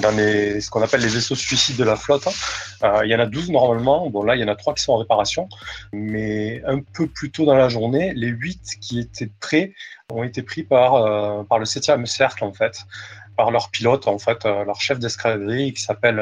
dans 0.00 0.10
les, 0.10 0.60
ce 0.60 0.70
qu'on 0.70 0.82
appelle 0.82 1.00
les 1.00 1.08
vaisseaux 1.08 1.34
suicides 1.34 1.76
de 1.76 1.84
la 1.84 1.96
flotte. 1.96 2.26
hein. 2.26 2.32
Euh, 2.84 3.04
Il 3.04 3.10
y 3.10 3.14
en 3.14 3.20
a 3.20 3.26
12 3.26 3.50
normalement. 3.50 4.08
Bon, 4.10 4.22
là, 4.22 4.34
il 4.36 4.40
y 4.40 4.44
en 4.44 4.48
a 4.48 4.56
3 4.56 4.74
qui 4.74 4.82
sont 4.82 4.92
en 4.92 4.98
réparation. 4.98 5.48
Mais 5.92 6.62
un 6.66 6.80
peu 6.80 7.06
plus 7.06 7.30
tôt 7.30 7.44
dans 7.44 7.54
la 7.56 7.68
journée, 7.68 8.12
les 8.14 8.28
8 8.28 8.76
qui 8.80 9.00
étaient 9.00 9.30
prêts 9.40 9.72
ont 10.10 10.22
été 10.22 10.42
pris 10.42 10.62
par, 10.62 10.94
euh, 10.94 11.42
par 11.44 11.58
le 11.58 11.64
7e 11.66 12.06
cercle, 12.06 12.44
en 12.44 12.52
fait, 12.52 12.84
par 13.36 13.50
leur 13.50 13.70
pilote, 13.70 14.08
en 14.08 14.18
fait, 14.18 14.44
leur 14.44 14.80
chef 14.80 14.98
d'escadrille 14.98 15.72
qui 15.72 15.82
s'appelle 15.82 16.20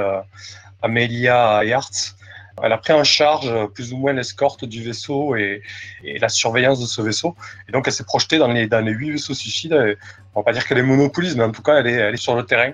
Amelia 0.82 1.58
Ayartz. 1.58 2.15
Elle 2.62 2.72
a 2.72 2.78
pris 2.78 2.92
en 2.92 3.04
charge 3.04 3.48
euh, 3.48 3.66
plus 3.66 3.92
ou 3.92 3.98
moins 3.98 4.12
l'escorte 4.12 4.64
du 4.64 4.82
vaisseau 4.82 5.36
et, 5.36 5.62
la 6.02 6.28
surveillance 6.28 6.80
de 6.80 6.86
ce 6.86 7.02
vaisseau. 7.02 7.34
Et 7.68 7.72
donc, 7.72 7.86
elle 7.86 7.92
s'est 7.92 8.04
projetée 8.04 8.38
dans 8.38 8.48
les, 8.48 8.66
dans 8.66 8.84
les 8.84 8.92
huit 8.92 9.10
vaisseaux 9.10 9.34
suicides. 9.34 9.72
Et 9.72 9.96
on 10.34 10.40
va 10.40 10.44
pas 10.44 10.52
dire 10.52 10.66
qu'elle 10.66 10.78
est 10.78 10.82
monopolise, 10.82 11.36
mais 11.36 11.44
en 11.44 11.52
tout 11.52 11.62
cas, 11.62 11.78
elle 11.78 11.86
est, 11.86 11.92
elle 11.92 12.14
est 12.14 12.18
sur 12.18 12.34
le 12.34 12.44
terrain. 12.44 12.72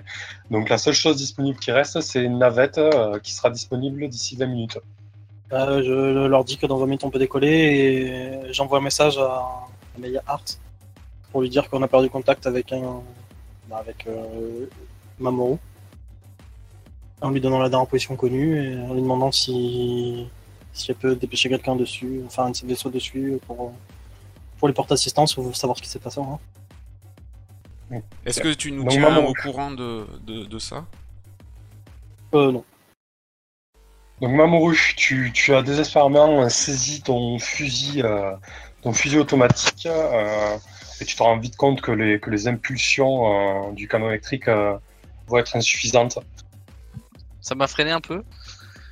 Donc, 0.51 0.69
la 0.69 0.77
seule 0.77 0.93
chose 0.93 1.17
disponible 1.17 1.59
qui 1.59 1.71
reste, 1.71 1.99
c'est 2.01 2.23
une 2.23 2.37
navette 2.37 2.77
euh, 2.77 3.19
qui 3.19 3.33
sera 3.33 3.49
disponible 3.49 4.07
d'ici 4.07 4.37
20 4.37 4.45
minutes. 4.45 4.79
Euh, 5.51 5.83
je 5.83 6.27
leur 6.27 6.45
dis 6.45 6.57
que 6.57 6.65
dans 6.65 6.77
20 6.77 6.85
minutes 6.85 7.03
on 7.03 7.11
peut 7.11 7.19
décoller 7.19 7.47
et 7.47 8.53
j'envoie 8.53 8.79
un 8.79 8.81
message 8.81 9.19
à 9.19 9.67
Amelia 9.95 10.23
Hart 10.25 10.57
pour 11.31 11.41
lui 11.41 11.49
dire 11.49 11.69
qu'on 11.69 11.83
a 11.83 11.87
perdu 11.87 12.09
contact 12.09 12.47
avec 12.47 12.71
un 12.71 13.03
bah, 13.69 13.77
avec 13.77 14.07
Mamoru 15.19 15.59
en 17.23 17.31
lui 17.31 17.41
donnant 17.41 17.59
la 17.59 17.69
dernière 17.69 17.87
position 17.87 18.15
connue 18.15 18.63
et 18.63 18.77
en 18.79 18.93
lui 18.93 19.01
demandant 19.01 19.31
si 19.31 20.27
si 20.73 20.91
elle 20.91 20.97
peut 20.97 21.15
dépêcher 21.15 21.49
quelqu'un 21.49 21.75
dessus, 21.75 22.21
enfin 22.25 22.45
un 22.45 22.51
de 22.51 22.55
ses 22.55 22.65
vaisseaux 22.67 22.89
dessus 22.89 23.39
pour 23.47 23.73
pour 24.59 24.67
les 24.67 24.73
porter 24.73 24.93
assistance 24.93 25.35
ou 25.37 25.53
savoir 25.53 25.77
ce 25.77 25.81
qui 25.83 25.89
s'est 25.89 25.99
passé. 25.99 26.19
hein. 26.21 26.39
Est-ce 28.25 28.41
que 28.41 28.53
tu 28.53 28.71
nous 28.71 28.85
tiens 28.87 29.09
maman- 29.09 29.27
au 29.27 29.33
courant 29.33 29.71
de, 29.71 30.07
de, 30.25 30.45
de 30.45 30.59
ça? 30.59 30.85
Euh, 32.33 32.51
non. 32.51 32.63
Donc 34.21 34.31
Mamoru, 34.31 34.77
tu, 34.95 35.31
tu 35.33 35.53
as 35.53 35.61
désespérément 35.61 36.47
saisi 36.49 37.01
ton 37.01 37.37
fusil, 37.39 38.01
euh, 38.03 38.31
ton 38.81 38.93
fusil 38.93 39.17
automatique 39.19 39.85
euh, 39.85 40.57
et 41.01 41.05
tu 41.05 41.15
te 41.15 41.21
rends 41.21 41.37
vite 41.37 41.55
compte 41.57 41.81
que 41.81 41.91
les, 41.91 42.19
que 42.19 42.29
les 42.29 42.47
impulsions 42.47 43.67
euh, 43.69 43.71
du 43.73 43.87
canon 43.87 44.09
électrique 44.09 44.47
euh, 44.47 44.77
vont 45.27 45.37
être 45.37 45.55
insuffisantes. 45.55 46.17
Ça 47.43 47.55
m'a 47.55 47.67
freiné 47.67 47.91
un 47.91 48.01
peu. 48.01 48.23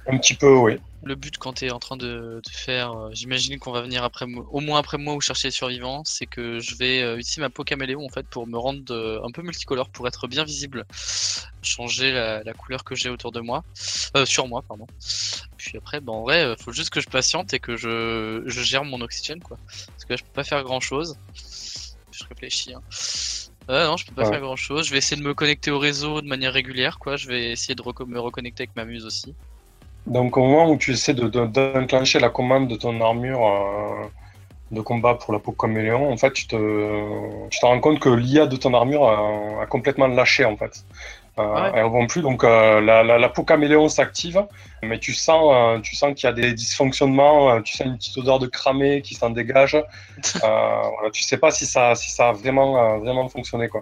Un 0.08 0.18
petit 0.18 0.34
peu, 0.34 0.54
oui. 0.56 0.78
Le 1.04 1.16
but 1.16 1.38
quand 1.38 1.54
t'es 1.54 1.72
en 1.72 1.80
train 1.80 1.98
de, 1.98 2.42
de 2.44 2.52
faire, 2.52 2.92
euh, 2.92 3.10
j'imagine 3.14 3.58
qu'on 3.58 3.72
va 3.72 3.82
venir 3.82 4.04
après 4.04 4.26
au 4.26 4.60
moins 4.60 4.78
après 4.78 5.00
moi 5.00 5.16
ou 5.16 5.22
chercher 5.22 5.48
les 5.48 5.52
survivants, 5.52 6.04
c'est 6.06 6.28
que 6.28 6.60
je 6.60 6.76
vais 6.76 7.02
euh, 7.02 7.18
utiliser 7.18 7.42
ma 7.42 7.50
peau 7.50 7.64
caméléon 7.64 8.06
en 8.06 8.10
fait 8.10 8.28
pour 8.28 8.46
me 8.46 8.58
rendre 8.58 8.94
euh, 8.94 9.20
un 9.24 9.32
peu 9.32 9.42
multicolore 9.42 9.90
pour 9.90 10.08
être 10.08 10.28
bien 10.28 10.44
visible, 10.44 10.86
changer 11.64 12.12
la, 12.12 12.44
la 12.44 12.54
couleur 12.54 12.84
que 12.84 12.94
j'ai 12.94 13.10
autour 13.10 13.32
de 13.32 13.40
moi, 13.40 13.64
euh, 14.16 14.26
sur 14.26 14.48
moi 14.48 14.62
pardon. 14.68 14.86
Puis 15.58 15.78
après, 15.78 16.02
bah, 16.02 16.12
en 16.12 16.22
vrai, 16.22 16.56
faut 16.60 16.72
juste 16.72 16.92
que 16.92 17.02
je 17.02 17.08
patiente 17.08 17.54
et 17.54 17.60
que 17.60 17.78
je, 17.78 18.44
je 18.46 18.62
gère 18.62 18.84
mon 18.84 19.02
oxygène 19.02 19.42
quoi, 19.42 19.58
parce 19.66 20.06
que 20.06 20.14
là 20.14 20.18
je 20.18 20.24
peux 20.24 20.34
pas 20.34 20.44
faire 20.44 20.64
grand 20.64 20.82
chose. 20.82 21.16
Je 22.12 22.24
réfléchis. 22.30 22.74
Hein. 22.74 22.82
Euh, 23.70 23.86
non, 23.88 23.98
je 23.98 24.06
peux 24.06 24.14
pas 24.16 24.24
Ouais. 24.24 24.30
faire 24.30 24.42
grand 24.42 24.56
chose. 24.56 24.86
Je 24.88 24.92
vais 24.92 24.98
essayer 25.00 25.20
de 25.22 25.26
me 25.28 25.34
connecter 25.34 25.72
au 25.72 25.80
réseau 25.80 26.22
de 26.22 26.28
manière 26.28 26.54
régulière 26.54 27.00
quoi. 27.00 27.16
Je 27.18 27.28
vais 27.28 27.52
essayer 27.52 27.76
de 27.76 27.82
reco- 27.82 28.06
me 28.06 28.20
reconnecter 28.20 28.64
avec 28.64 28.76
ma 28.76 28.86
muse 28.86 29.06
aussi. 29.06 29.36
Donc 30.06 30.38
au 30.38 30.42
moment 30.42 30.70
où 30.72 30.78
tu 30.78 30.92
essaies 30.92 31.14
de, 31.14 31.28
de- 31.28 31.46
d'enclencher 31.46 32.20
la 32.20 32.30
commande 32.30 32.68
de 32.68 32.76
ton 32.76 33.00
armure 33.02 33.46
euh, 33.48 34.08
de 34.72 34.82
combat 34.82 35.16
pour 35.16 35.34
la 35.34 35.40
peau 35.40 35.54
caméléon, 35.54 36.12
en 36.12 36.18
fait, 36.18 36.34
tu 36.34 36.48
te, 36.48 36.58
tu 37.50 37.60
te 37.60 37.66
rends 37.66 37.80
compte 37.82 38.00
que 38.00 38.10
l'IA 38.10 38.48
de 38.48 38.58
ton 38.58 38.74
armure 38.74 39.06
a, 39.10 39.64
a 39.64 39.68
complètement 39.68 40.08
lâché, 40.08 40.46
en 40.46 40.58
fait. 40.58 40.86
Euh, 41.40 41.44
Ouais. 41.44 41.72
Elles 41.76 41.86
vont 41.86 42.08
plus, 42.08 42.22
donc 42.22 42.44
euh, 42.44 42.82
la, 42.82 43.04
la, 43.04 43.18
la 43.18 43.30
peau 43.30 43.44
caméléon 43.44 43.88
s'active, 43.88 44.46
mais 44.84 45.00
tu 45.00 45.14
sens, 45.14 45.52
euh, 45.54 45.80
tu 45.80 45.96
sens 45.96 46.14
qu'il 46.14 46.28
y 46.28 46.30
a 46.30 46.34
des 46.34 46.54
dysfonctionnements, 46.54 47.52
euh, 47.52 47.62
tu 47.62 47.76
sens 47.78 47.88
une 47.88 47.98
petite 47.98 48.18
odeur 48.18 48.38
de 48.40 48.48
cramé 48.48 49.02
qui 49.02 49.16
s'en 49.16 49.30
dégage. 49.30 49.76
Euh, 49.76 49.82
voilà, 50.42 51.10
tu 51.14 51.24
sais 51.24 51.38
pas 51.38 51.50
si 51.52 51.66
ça, 51.66 51.96
si 51.96 52.12
ça 52.12 52.30
a 52.30 52.32
vraiment, 52.34 53.00
vraiment 53.00 53.30
fonctionné 53.30 53.70
quoi. 53.70 53.82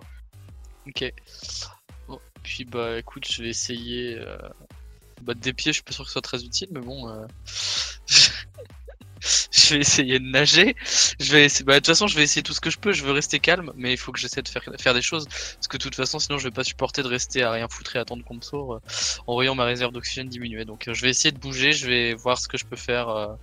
Ok. 0.88 1.12
Bon, 2.08 2.20
puis 2.44 2.66
bah 2.66 3.00
écoute, 3.00 3.28
je 3.30 3.42
vais 3.42 3.50
essayer. 3.50 4.20
Bah, 5.24 5.34
des 5.34 5.52
pieds, 5.52 5.72
je 5.72 5.78
suis 5.78 5.84
pas 5.84 5.92
sûr 5.92 6.04
que 6.04 6.10
ce 6.10 6.14
soit 6.14 6.22
très 6.22 6.44
utile, 6.44 6.70
mais 6.72 6.82
bon. 6.82 7.10
je 9.52 9.74
vais 9.74 9.82
essayer 9.82 10.20
de 10.20 10.26
nager. 10.26 10.76
Je 11.20 11.32
vais 11.32 11.46
essayer... 11.46 11.66
bah, 11.66 11.74
de 11.74 11.80
toute 11.80 11.88
façon, 11.88 12.08
je 12.08 12.16
vais 12.16 12.24
essayer 12.24 12.44
tout 12.44 12.54
ce 12.54 12.62
que 12.62 12.70
je 12.70 12.78
peux. 12.78 12.92
Je 12.92 13.04
veux 13.04 13.12
rester 13.12 13.40
calme, 13.40 13.72
mais 13.76 13.94
il 13.94 13.98
faut 13.98 14.12
que 14.12 14.20
j'essaie 14.20 14.42
de 14.42 14.48
faire, 14.48 14.64
faire 14.80 14.94
des 14.94 15.02
choses. 15.02 15.26
Parce 15.28 15.68
que 15.68 15.78
de 15.78 15.84
toute 15.84 15.96
façon, 15.96 16.20
sinon, 16.20 16.38
je 16.38 16.46
vais 16.46 16.52
pas 16.52 16.64
supporter 16.64 17.04
de 17.04 17.08
rester 17.08 17.44
à 17.44 17.52
rien 17.52 17.68
foutre 17.70 17.96
et 17.96 18.00
attendre 18.00 18.24
qu'on 18.24 18.36
me 18.36 18.42
sauve 18.42 18.76
euh, 18.76 19.22
en 19.28 19.34
voyant 19.34 19.56
ma 19.56 19.66
réserve 19.66 19.92
d'oxygène 19.92 20.28
diminuer. 20.28 20.66
Donc, 20.66 20.88
euh, 20.88 20.94
je 20.94 21.02
vais 21.02 21.10
essayer 21.10 21.32
de 21.32 21.40
bouger. 21.40 21.72
Je 21.72 21.88
vais 21.88 22.14
voir 22.14 22.38
ce 22.38 22.48
que 22.48 22.58
je 22.58 22.66
peux 22.66 22.76
faire 22.76 23.10
euh, 23.10 23.36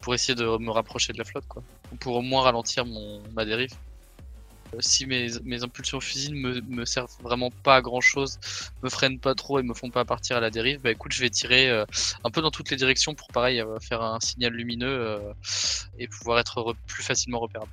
pour 0.00 0.14
essayer 0.14 0.34
de 0.34 0.44
me 0.58 0.70
rapprocher 0.70 1.12
de 1.12 1.18
la 1.18 1.24
flotte, 1.24 1.46
quoi. 1.48 1.62
Pour 2.00 2.16
au 2.16 2.22
moins 2.22 2.42
ralentir 2.42 2.84
mon 2.84 3.22
ma 3.34 3.44
dérive. 3.44 3.70
Euh, 4.74 4.78
si 4.80 5.06
mes, 5.06 5.62
impulsions 5.62 6.00
fusiles 6.00 6.34
me, 6.34 6.60
me 6.62 6.84
servent 6.84 7.14
vraiment 7.20 7.50
pas 7.62 7.76
à 7.76 7.80
grand 7.80 8.00
chose, 8.00 8.38
me 8.82 8.88
freinent 8.88 9.20
pas 9.20 9.34
trop 9.34 9.58
et 9.58 9.62
me 9.62 9.74
font 9.74 9.90
pas 9.90 10.04
partir 10.04 10.36
à 10.36 10.40
la 10.40 10.50
dérive, 10.50 10.80
bah 10.80 10.90
écoute, 10.90 11.12
je 11.12 11.20
vais 11.20 11.30
tirer 11.30 11.70
euh, 11.70 11.84
un 12.24 12.30
peu 12.30 12.40
dans 12.40 12.50
toutes 12.50 12.70
les 12.70 12.76
directions 12.76 13.14
pour 13.14 13.28
pareil 13.28 13.60
euh, 13.60 13.78
faire 13.80 14.02
un 14.02 14.20
signal 14.20 14.52
lumineux 14.52 15.20
et 15.98 16.08
pouvoir 16.08 16.38
être 16.38 16.60
re- 16.60 16.76
plus 16.86 17.02
facilement 17.02 17.40
repérable. 17.40 17.72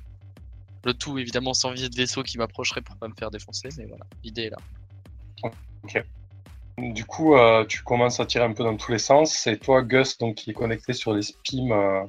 Le 0.84 0.94
tout 0.94 1.18
évidemment 1.18 1.54
sans 1.54 1.72
visée 1.72 1.88
de 1.88 1.96
vaisseau 1.96 2.22
qui 2.22 2.38
m'approcherait 2.38 2.82
pour 2.82 2.96
pas 2.96 3.08
me 3.08 3.14
faire 3.14 3.30
défoncer, 3.30 3.68
mais 3.76 3.86
voilà, 3.86 4.04
l'idée 4.22 4.44
est 4.44 4.50
là. 4.50 4.58
Du 6.78 7.04
coup, 7.06 7.34
tu 7.68 7.82
commences 7.82 8.20
à 8.20 8.26
tirer 8.26 8.44
un 8.44 8.52
peu 8.52 8.62
dans 8.62 8.76
tous 8.76 8.92
les 8.92 8.98
sens. 8.98 9.46
Et 9.46 9.58
toi, 9.58 9.82
Gus, 9.82 10.18
donc, 10.18 10.36
qui 10.36 10.50
est 10.50 10.54
connecté 10.54 10.92
sur 10.92 11.14
les 11.14 11.22
spims 11.22 11.72
euh, 11.72 12.04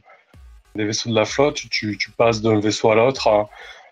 des 0.76 0.86
vaisseaux 0.86 1.10
de 1.10 1.16
la 1.16 1.26
flotte, 1.26 1.56
tu, 1.70 1.98
tu 1.98 2.12
passes 2.12 2.42
d'un 2.42 2.60
vaisseau 2.60 2.92
à 2.92 2.96
l'autre. 2.96 3.28
hein. 3.28 3.48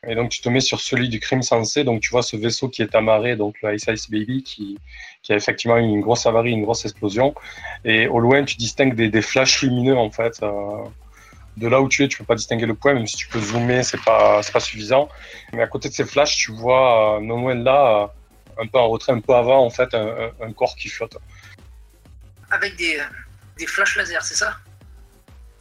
Et 0.07 0.15
donc, 0.15 0.29
tu 0.29 0.41
te 0.41 0.49
mets 0.49 0.59
sur 0.61 0.79
celui 0.79 1.09
du 1.09 1.19
crime 1.19 1.41
sensé. 1.41 1.83
Donc, 1.83 2.01
tu 2.01 2.09
vois 2.09 2.23
ce 2.23 2.35
vaisseau 2.35 2.69
qui 2.69 2.81
est 2.81 2.95
amarré, 2.95 3.35
donc 3.35 3.55
le 3.61 3.75
Ice 3.75 3.85
Ice 3.87 4.09
Baby, 4.09 4.43
qui, 4.43 4.77
qui 5.23 5.33
a 5.33 5.35
effectivement 5.35 5.77
eu 5.77 5.81
une 5.83 6.01
grosse 6.01 6.25
avarie, 6.25 6.51
une 6.51 6.63
grosse 6.63 6.85
explosion. 6.85 7.33
Et 7.83 8.07
au 8.07 8.19
loin, 8.19 8.43
tu 8.43 8.55
distingues 8.57 8.95
des, 8.95 9.09
des 9.09 9.21
flashs 9.21 9.61
lumineux, 9.61 9.97
en 9.97 10.11
fait. 10.11 10.41
euh, 10.43 10.83
de 11.57 11.67
là 11.67 11.81
où 11.81 11.87
tu 11.87 12.03
es, 12.03 12.07
tu 12.07 12.17
peux 12.17 12.25
pas 12.25 12.35
distinguer 12.35 12.65
le 12.65 12.73
point, 12.75 12.93
même 12.93 13.07
si 13.07 13.15
tu 13.15 13.27
peux 13.29 13.39
zoomer, 13.39 13.83
c'est 13.83 14.03
pas, 14.03 14.41
pas 14.41 14.59
suffisant. 14.59 15.07
Mais 15.53 15.61
à 15.61 15.67
côté 15.67 15.89
de 15.89 15.93
ces 15.93 16.03
flashs, 16.05 16.35
tu 16.35 16.51
vois, 16.51 17.17
euh, 17.17 17.21
non 17.21 17.39
loin 17.41 17.55
de 17.55 17.63
là, 17.63 18.03
euh, 18.03 18.61
un 18.63 18.67
peu 18.67 18.77
en 18.77 18.89
retrait, 18.89 19.13
un 19.13 19.21
peu 19.21 19.33
avant, 19.33 19.65
en 19.65 19.69
fait, 19.69 19.93
un, 19.93 20.31
un- 20.41 20.53
corps 20.53 20.75
qui 20.75 20.89
flotte. 20.89 21.17
Avec 22.51 22.75
des, 22.75 22.99
des 23.57 23.67
flashs 23.67 23.95
laser, 23.95 24.21
c'est 24.23 24.35
ça? 24.35 24.57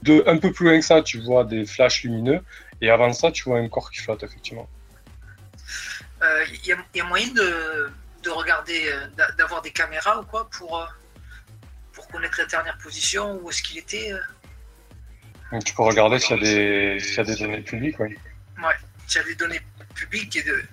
De 0.03 0.23
un 0.27 0.37
peu 0.37 0.53
plus 0.53 0.67
loin 0.67 0.79
que 0.79 0.85
ça, 0.85 1.01
tu 1.01 1.21
vois 1.21 1.45
des 1.45 1.65
flashs 1.65 2.03
lumineux, 2.03 2.43
et 2.81 2.91
avant 2.91 3.13
ça, 3.13 3.31
tu 3.33 3.45
vois 3.45 3.59
un 3.59 3.69
corps 3.69 3.91
qui 3.91 4.01
flotte, 4.01 4.23
effectivement. 4.23 4.69
Euh, 6.23 6.45
Il 6.51 6.67
y, 6.67 6.73
a- 6.73 6.85
y 6.95 7.01
a 7.01 7.05
moyen 7.05 7.29
de, 7.33 7.91
de 8.23 8.31
regarder, 8.31 8.87
euh, 8.93 9.07
d'a- 9.17 9.31
d'avoir 9.33 9.63
des 9.63 9.71
caméras 9.71 10.21
ou 10.21 10.25
quoi 10.25 10.49
pour, 10.51 10.79
euh, 10.81 10.87
pour 11.93 12.07
connaître 12.09 12.39
la 12.39 12.47
dernière 12.47 12.79
position, 12.79 13.39
où 13.43 13.51
est-ce 13.51 13.63
qu'il 13.63 13.79
était 13.79 14.13
euh, 14.13 14.19
Donc, 15.53 15.65
tu 15.65 15.75
peux 15.75 15.83
regarder 15.83 16.19
s'il 16.19 16.37
y, 16.37 16.41
a 16.41 16.43
des- 16.43 17.01
s'il 17.01 17.17
y 17.17 17.21
a 17.21 17.25
des 17.25 17.37
données 17.37 17.61
publiques, 17.63 17.99
oui. 18.01 18.17
S'il 19.07 19.21
y 19.21 19.25
a 19.25 19.27
des 19.27 19.35
données 19.35 19.61
publiques 19.95 20.35
et 20.37 20.43
de, 20.43 20.65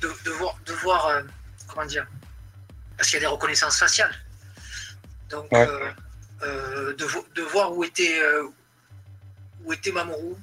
de, 0.00 0.12
de 0.24 0.30
voir, 0.30 0.56
de 0.64 0.72
voir 0.74 1.06
euh, 1.08 1.22
comment 1.66 1.84
dire, 1.86 2.06
parce 2.96 3.08
qu'il 3.08 3.16
y 3.16 3.18
a 3.18 3.20
des 3.20 3.32
reconnaissances 3.32 3.78
faciales. 3.78 4.14
Donc, 5.28 5.50
Ouais. 5.52 5.66
euh, 5.68 5.90
euh, 6.42 6.94
de, 6.96 7.06
de 7.34 7.42
voir 7.42 7.72
où 7.76 7.82
était, 7.84 8.20
euh, 8.20 8.48
où 9.64 9.72
était 9.72 9.90
Mamoru 9.92 10.34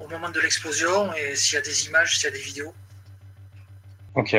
au 0.00 0.08
moment 0.08 0.30
de 0.30 0.40
l'explosion 0.40 1.12
et 1.14 1.36
s'il 1.36 1.54
y 1.54 1.58
a 1.58 1.62
des 1.62 1.86
images, 1.86 2.18
s'il 2.18 2.24
y 2.24 2.32
a 2.32 2.36
des 2.36 2.42
vidéos. 2.42 2.74
Ok. 4.14 4.36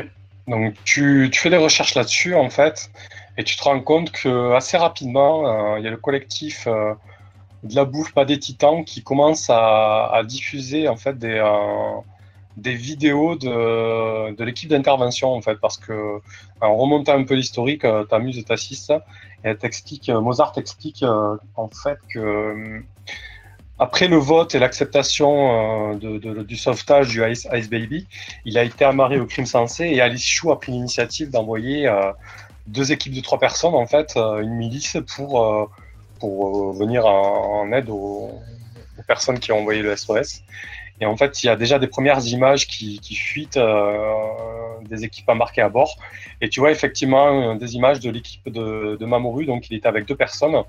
Donc, 0.48 0.76
tu, 0.84 1.32
fais 1.34 1.50
des 1.50 1.58
recherches 1.58 1.96
là-dessus, 1.96 2.36
en 2.36 2.50
fait, 2.50 2.92
et 3.38 3.44
tu 3.44 3.58
te 3.58 3.64
rends 3.64 3.80
compte 3.82 4.12
que 4.12 4.54
assez 4.54 4.78
rapidement, 4.78 5.74
euh, 5.74 5.80
il 5.80 5.86
y 5.86 5.88
a 5.88 5.92
le 5.92 5.98
collectif 5.98 6.68
euh, 6.68 6.94
de 7.64 7.76
la 7.76 7.86
bouffe, 7.86 8.14
pas 8.14 8.26
des 8.26 8.38
titans, 8.38 8.86
qui 8.86 9.04
commence 9.04 9.50
à, 9.50 10.22
diffuser, 10.26 10.88
en 10.88 10.98
fait, 10.98 11.18
des, 11.18 11.40
euh, 11.40 12.02
vidéos 12.58 13.36
de, 13.36 14.44
l'équipe 14.44 14.70
d'intervention, 14.70 15.34
en 15.34 15.42
fait, 15.42 15.56
parce 15.56 15.78
que 15.78 16.22
en 16.62 16.76
remontant 16.76 17.18
un 17.18 17.24
peu 17.24 17.34
l'historique, 17.34 17.86
t'amuses 18.10 18.38
et 18.38 18.44
t'assistes, 18.44 18.94
et 19.44 19.56
t'explique, 19.56 20.10
Mozart 20.10 20.52
t'explique, 20.52 21.04
en 21.04 21.70
fait, 21.70 21.98
que 22.14 22.84
après 23.78 24.08
le 24.08 24.18
vote 24.18 24.56
et 24.56 24.60
l'acceptation 24.60 25.94
euh, 26.02 26.44
du 26.44 26.56
sauvetage 26.56 27.10
du 27.10 27.22
Ice, 27.30 27.70
Baby, 27.70 28.08
il 28.46 28.58
a 28.58 28.64
été 28.64 28.86
amarré 28.86 29.20
au 29.20 29.26
crime 29.26 29.46
sensé 29.46 29.86
et 29.86 30.02
Alice 30.02 30.26
Chou 30.26 30.52
a 30.52 30.60
pris 30.60 30.72
l'initiative 30.72 31.30
d'envoyer 31.30 31.88
euh, 31.88 32.12
deux 32.68 32.92
équipes 32.92 33.14
de 33.14 33.22
trois 33.22 33.38
personnes, 33.38 33.76
en 33.76 33.86
fait, 33.86 34.14
euh, 34.16 34.40
une 34.40 34.56
milice 34.56 34.98
pour, 35.16 35.70
pour 36.20 36.74
venir 36.74 37.06
en, 37.06 37.72
aide 37.74 37.90
aux, 37.90 38.32
personnes 39.08 39.40
qui 39.40 39.52
ont 39.52 39.60
envoyé 39.60 39.82
le 39.82 39.96
SOS. 39.96 40.42
Et 41.02 41.06
en 41.06 41.18
fait, 41.18 41.44
il 41.44 41.48
y 41.48 41.50
a 41.50 41.58
déjà 41.58 41.78
des 41.78 41.88
premières 41.88 42.26
images 42.26 42.66
qui, 42.68 43.00
qui 43.02 43.16
fuitent 43.16 43.60
des 44.90 45.04
équipes 45.04 45.28
embarquées 45.28 45.62
à 45.62 45.70
bord. 45.70 45.98
Et 46.40 46.48
tu 46.48 46.62
vois 46.62 46.72
effectivement 46.72 47.56
des 47.56 47.76
images 47.76 48.00
de 48.00 48.10
l'équipe 48.10 48.50
de, 48.50 48.98
de 48.98 49.06
Mamoru, 49.06 49.46
donc 49.46 49.70
il 49.70 49.76
était 49.76 49.90
avec 49.90 50.06
deux 50.06 50.16
personnes. 50.16 50.64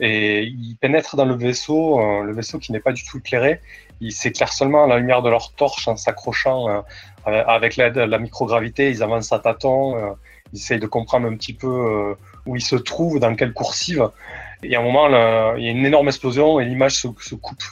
Et 0.00 0.44
il 0.44 0.76
pénètre 0.76 1.16
dans 1.16 1.24
le 1.24 1.34
vaisseau, 1.34 2.00
euh, 2.00 2.22
le 2.22 2.32
vaisseau 2.32 2.58
qui 2.58 2.72
n'est 2.72 2.80
pas 2.80 2.92
du 2.92 3.04
tout 3.04 3.18
éclairé. 3.18 3.60
Il 4.00 4.12
s'éclaire 4.12 4.52
seulement 4.52 4.84
à 4.84 4.86
la 4.86 4.98
lumière 4.98 5.22
de 5.22 5.30
leur 5.30 5.52
torche 5.52 5.88
en 5.88 5.96
s'accrochant 5.96 6.68
euh, 6.68 7.44
avec 7.46 7.76
l'aide 7.76 7.94
de 7.94 8.00
la 8.00 8.18
microgravité. 8.18 8.90
Ils 8.90 9.02
avancent 9.02 9.32
à 9.32 9.40
tâtons, 9.40 9.96
euh, 9.96 10.12
ils 10.52 10.60
essayent 10.60 10.78
de 10.78 10.86
comprendre 10.86 11.26
un 11.26 11.36
petit 11.36 11.52
peu 11.52 12.14
où 12.46 12.56
ils 12.56 12.62
se 12.62 12.76
trouvent, 12.76 13.18
dans 13.18 13.34
quelle 13.34 13.52
coursive. 13.52 14.08
Et 14.62 14.76
à 14.76 14.80
un 14.80 14.82
moment, 14.82 15.08
il 15.56 15.64
y 15.64 15.68
a 15.68 15.70
une 15.70 15.84
énorme 15.84 16.08
explosion 16.08 16.60
et 16.60 16.64
l'image 16.64 16.94
se, 16.94 17.34
coupe. 17.34 17.62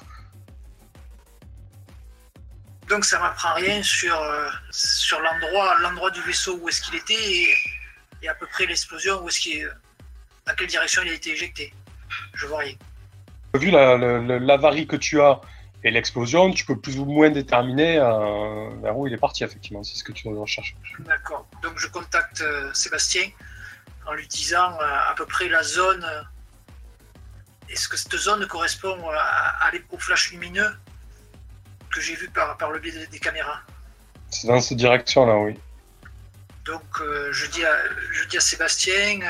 Donc 2.88 3.04
ça 3.04 3.18
m'apprend 3.18 3.54
rien 3.54 3.82
sur, 3.82 4.16
sur 4.70 5.18
l'endroit, 5.20 5.76
l'endroit 5.80 6.10
du 6.10 6.20
vaisseau 6.22 6.58
où 6.60 6.68
est-ce 6.68 6.82
qu'il 6.82 6.96
était 6.96 7.14
et, 7.14 7.48
et 8.22 8.28
à 8.28 8.34
peu 8.34 8.46
près 8.46 8.66
l'explosion 8.66 9.22
où 9.22 9.28
est-ce 9.28 9.40
qu'il 9.40 9.68
dans 10.46 10.54
quelle 10.54 10.68
direction 10.68 11.02
il 11.04 11.10
a 11.10 11.14
été 11.14 11.30
éjecté. 11.30 11.72
Je 12.34 12.46
vois 12.46 12.58
rien. 12.58 12.74
Vu 13.54 13.70
la- 13.70 13.96
la- 13.96 14.18
la- 14.18 14.38
l'avarie 14.38 14.86
que 14.86 14.96
tu 14.96 15.20
as 15.20 15.40
et 15.84 15.90
l'explosion, 15.90 16.50
tu 16.52 16.64
peux 16.64 16.78
plus 16.78 16.98
ou 16.98 17.04
moins 17.04 17.30
déterminer 17.30 17.98
euh, 17.98 18.70
vers 18.82 18.96
où 18.96 19.06
il 19.06 19.12
est 19.12 19.18
parti, 19.18 19.44
effectivement. 19.44 19.82
C'est 19.82 19.96
ce 19.96 20.04
que 20.04 20.12
tu 20.12 20.28
recherches. 20.28 20.74
D'accord. 21.00 21.46
Donc 21.62 21.78
je 21.78 21.86
contacte 21.88 22.40
euh, 22.40 22.72
Sébastien 22.74 23.28
en 24.06 24.12
lui 24.14 24.26
disant 24.26 24.72
euh, 24.80 25.10
à 25.10 25.14
peu 25.16 25.26
près 25.26 25.48
la 25.48 25.62
zone. 25.62 26.04
Est-ce 27.68 27.88
que 27.88 27.96
cette 27.96 28.16
zone 28.16 28.46
correspond 28.46 28.96
à, 29.10 29.66
à 29.66 29.70
l'é- 29.72 29.84
au 29.90 29.98
flash 29.98 30.30
lumineux 30.32 30.72
que 31.92 32.00
j'ai 32.00 32.14
vu 32.14 32.28
par, 32.30 32.56
par 32.56 32.70
le 32.70 32.78
biais 32.78 32.92
des, 32.92 33.06
des 33.06 33.18
caméras? 33.18 33.60
C'est 34.30 34.48
dans 34.48 34.60
cette 34.60 34.78
direction-là, 34.78 35.36
oui. 35.38 35.58
Donc 36.64 36.82
euh, 37.00 37.28
je, 37.32 37.46
dis 37.46 37.64
à, 37.64 37.76
je 38.12 38.24
dis 38.28 38.36
à 38.36 38.40
Sébastien, 38.40 39.20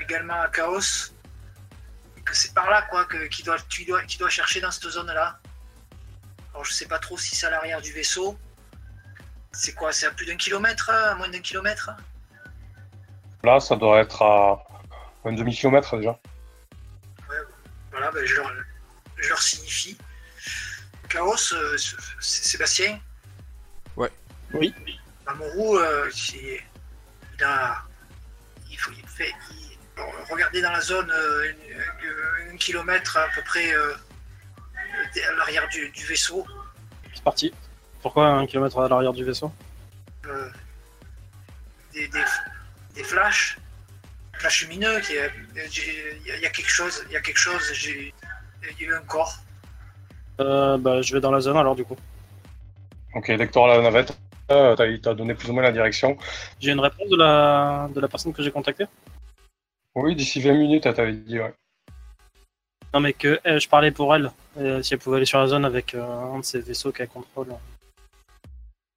également 0.00 0.40
à 0.40 0.48
Chaos, 0.48 1.12
c'est 2.32 2.54
par 2.54 2.70
là 2.70 2.82
quoi 2.82 3.04
que 3.04 3.26
qu'il 3.26 3.44
doit, 3.44 3.58
qu'il 3.68 3.86
doit 4.18 4.28
chercher 4.30 4.60
dans 4.60 4.70
cette 4.70 4.88
zone-là. 4.88 5.38
Alors 6.52 6.64
je 6.64 6.72
sais 6.72 6.86
pas 6.86 6.98
trop 6.98 7.16
si 7.16 7.34
c'est 7.36 7.46
à 7.46 7.50
l'arrière 7.50 7.80
du 7.80 7.92
vaisseau. 7.92 8.38
C'est 9.52 9.74
quoi 9.74 9.92
C'est 9.92 10.06
à 10.06 10.10
plus 10.10 10.26
d'un 10.26 10.36
kilomètre 10.36 10.90
À 10.90 11.14
moins 11.14 11.28
d'un 11.28 11.40
kilomètre 11.40 11.90
Là, 13.44 13.60
ça 13.60 13.76
doit 13.76 14.00
être 14.00 14.22
à 14.22 14.62
un 15.24 15.32
demi-kilomètre 15.32 15.96
déjà. 15.96 16.18
Voilà, 17.90 18.10
ben, 18.12 18.24
je, 18.24 18.36
leur, 18.36 18.52
je 19.16 19.28
leur 19.28 19.42
signifie. 19.42 19.98
Chaos, 21.08 21.52
euh, 21.52 21.76
c'est 22.20 22.44
Sébastien? 22.48 22.98
Ouais. 23.96 24.10
Oui. 24.54 24.74
Mamoru, 25.26 25.78
euh, 25.78 26.10
il 26.34 27.44
a. 27.44 27.82
Il 28.70 28.78
faut. 28.78 28.90
Il 28.92 29.06
fait, 29.06 29.32
il- 29.50 29.61
regardez 30.30 30.60
dans 30.62 30.72
la 30.72 30.80
zone, 30.80 31.10
euh, 31.10 31.52
un, 32.52 32.56
kilomètre 32.56 33.16
à 33.16 33.26
peu 33.34 33.42
près 33.42 33.72
euh, 33.74 33.92
à 35.28 35.32
l'arrière 35.38 35.68
du, 35.68 35.88
du 35.90 36.04
vaisseau. 36.04 36.46
C'est 37.14 37.22
parti. 37.24 37.52
Pourquoi 38.02 38.28
un 38.28 38.46
kilomètre 38.46 38.78
à 38.78 38.88
l'arrière 38.88 39.12
du 39.12 39.24
vaisseau? 39.24 39.52
Euh, 40.26 40.48
des, 41.92 42.08
des, 42.08 42.24
des 42.94 43.04
flashs, 43.04 43.58
flashs 44.34 44.62
lumineux. 44.62 45.00
Il 45.10 45.14
y, 45.14 45.18
a- 45.18 46.36
il 46.36 46.42
y 46.42 46.46
a 46.46 46.50
quelque 46.50 46.70
chose, 46.70 47.04
il 47.08 47.12
y 47.12 47.16
a 47.16 47.20
quelque 47.20 47.38
chose. 47.38 47.62
j'ai- 47.72 48.12
Il 48.62 48.80
y 48.80 48.84
a 48.84 48.88
eu 48.90 48.94
un 48.94 49.02
corps. 49.02 49.38
euh, 50.40 50.78
bah, 50.78 51.02
Je 51.02 51.14
vais 51.14 51.20
dans 51.20 51.32
la 51.32 51.40
zone 51.40 51.56
alors 51.56 51.74
du 51.74 51.84
coup. 51.84 51.96
Ok, 53.14 53.26
dès 53.28 53.46
que 53.46 53.52
tu 53.52 53.58
auras 53.58 53.76
la 53.76 53.82
navette, 53.82 54.16
t'as- 54.48 54.86
il 54.86 55.00
t'a 55.00 55.14
donné 55.14 55.34
plus 55.34 55.50
ou 55.50 55.52
moins 55.52 55.62
la 55.64 55.72
direction. 55.72 56.16
J'ai 56.60 56.70
une 56.70 56.80
réponse 56.80 57.08
de 57.10 57.16
la, 57.16 57.88
de 57.94 58.00
la 58.00 58.08
personne 58.08 58.32
que 58.32 58.42
j'ai 58.42 58.50
contactée? 58.52 58.86
Oui, 59.94 60.14
d'ici 60.16 60.40
20 60.40 60.54
minutes, 60.54 60.86
elle 60.86 60.94
t'avait 60.94 61.12
dit, 61.12 61.38
ouais. 61.38 61.52
Non, 62.94 63.00
mais 63.00 63.12
que 63.12 63.40
eh, 63.44 63.58
je 63.58 63.68
parlais 63.68 63.90
pour 63.90 64.14
elle, 64.14 64.30
euh, 64.58 64.82
si 64.82 64.94
elle 64.94 65.00
pouvait 65.00 65.16
aller 65.18 65.26
sur 65.26 65.38
la 65.38 65.46
zone 65.46 65.64
avec 65.64 65.94
euh, 65.94 66.02
un 66.34 66.38
de 66.38 66.44
ces 66.44 66.60
vaisseaux 66.60 66.92
qu'elle 66.92 67.08
contrôle. 67.08 67.48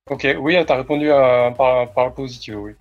Ok, 0.09 0.27
oui, 0.39 0.53
elle 0.53 0.65
t'a 0.65 0.75
répondu 0.75 1.11
à- 1.11 1.53
par, 1.57 1.91
par 1.91 2.05
la 2.05 2.11
positive, 2.11 2.59
oui. 2.59 2.73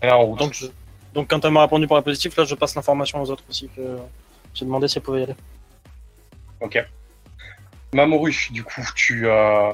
Elle 0.00 0.10
est 0.10 0.12
en 0.12 0.22
route. 0.22 0.38
Donc, 0.38 0.52
je- 0.54 0.66
Donc 1.14 1.28
quand 1.30 1.44
elle 1.44 1.52
m'a 1.52 1.62
répondu 1.62 1.86
par 1.86 1.96
la 1.98 2.02
positive, 2.02 2.34
là 2.36 2.44
je 2.44 2.54
passe 2.54 2.74
l'information 2.74 3.20
aux 3.22 3.30
autres 3.30 3.44
aussi 3.48 3.68
que 3.74 3.96
j'ai 4.54 4.64
demandé 4.64 4.86
si 4.88 4.98
elle 4.98 5.04
pouvait 5.04 5.20
y 5.20 5.22
aller. 5.24 5.34
Ok. 6.60 6.84
Mamoru, 7.94 8.34
du 8.50 8.62
coup, 8.64 8.82
tu, 8.94 9.26
euh, 9.28 9.72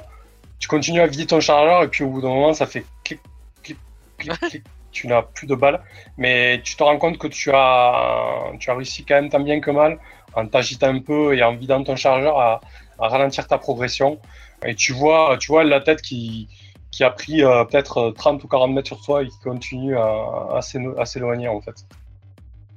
tu 0.59 0.69
continues 0.69 1.01
à 1.01 1.07
vider 1.07 1.27
ton 1.27 1.41
chargeur 1.41 1.83
et 1.83 1.89
puis 1.89 2.05
au 2.05 2.09
bout 2.11 2.21
d'un 2.23 2.29
moment, 2.29 2.53
ça 2.55 2.67
fait 2.67 2.85
clic, 3.03 3.21
clic, 3.63 3.79
clic, 4.19 4.33
clic. 4.41 4.65
Tu 4.95 5.09
n'as 5.09 5.23
plus 5.23 5.49
de 5.49 5.57
balles, 5.57 5.83
mais 6.17 6.63
tu 6.63 6.77
te 6.77 6.83
rends 6.85 6.99
compte 6.99 7.19
que 7.19 7.27
tu 7.27 7.51
as, 7.53 8.53
tu 8.61 8.71
as 8.71 8.75
réussi 8.75 9.05
quand 9.05 9.17
même 9.17 9.29
tant 9.29 9.41
bien 9.41 9.61
que 9.61 9.73
mal, 9.73 9.99
en 10.35 10.47
t'agitant 10.47 10.87
un 10.87 11.01
peu 11.01 11.37
et 11.37 11.43
en 11.43 11.57
vidant 11.57 11.83
ton 11.83 11.97
chargeur, 11.97 12.39
à, 12.39 12.61
ralentir 12.99 13.49
ta 13.49 13.59
progression. 13.59 14.21
Et 14.65 14.77
tu 14.77 14.93
vois, 14.93 15.37
tu 15.39 15.49
vois 15.49 15.65
la 15.65 15.81
tête 15.81 16.01
qui, 16.01 16.49
qui 16.93 17.03
a 17.03 17.11
pris 17.11 17.43
euh, 17.43 17.65
peut-être 17.65 18.13
30 18.17 18.45
ou 18.45 18.49
40 18.49 18.73
mètres 18.73 18.87
sur 18.87 19.03
toi 19.03 19.23
et 19.25 19.29
qui 19.29 19.39
continue 19.41 19.97
à, 19.99 20.61
s'éloigner 20.63 21.49
en 21.49 21.61
fait. 21.61 21.85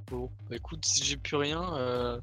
Bon, 0.10 0.30
bah 0.50 0.56
écoute, 0.56 0.84
si 0.84 1.04
j'ai 1.04 1.18
plus 1.18 1.36
rien, 1.36 1.64
euh, 1.78 2.20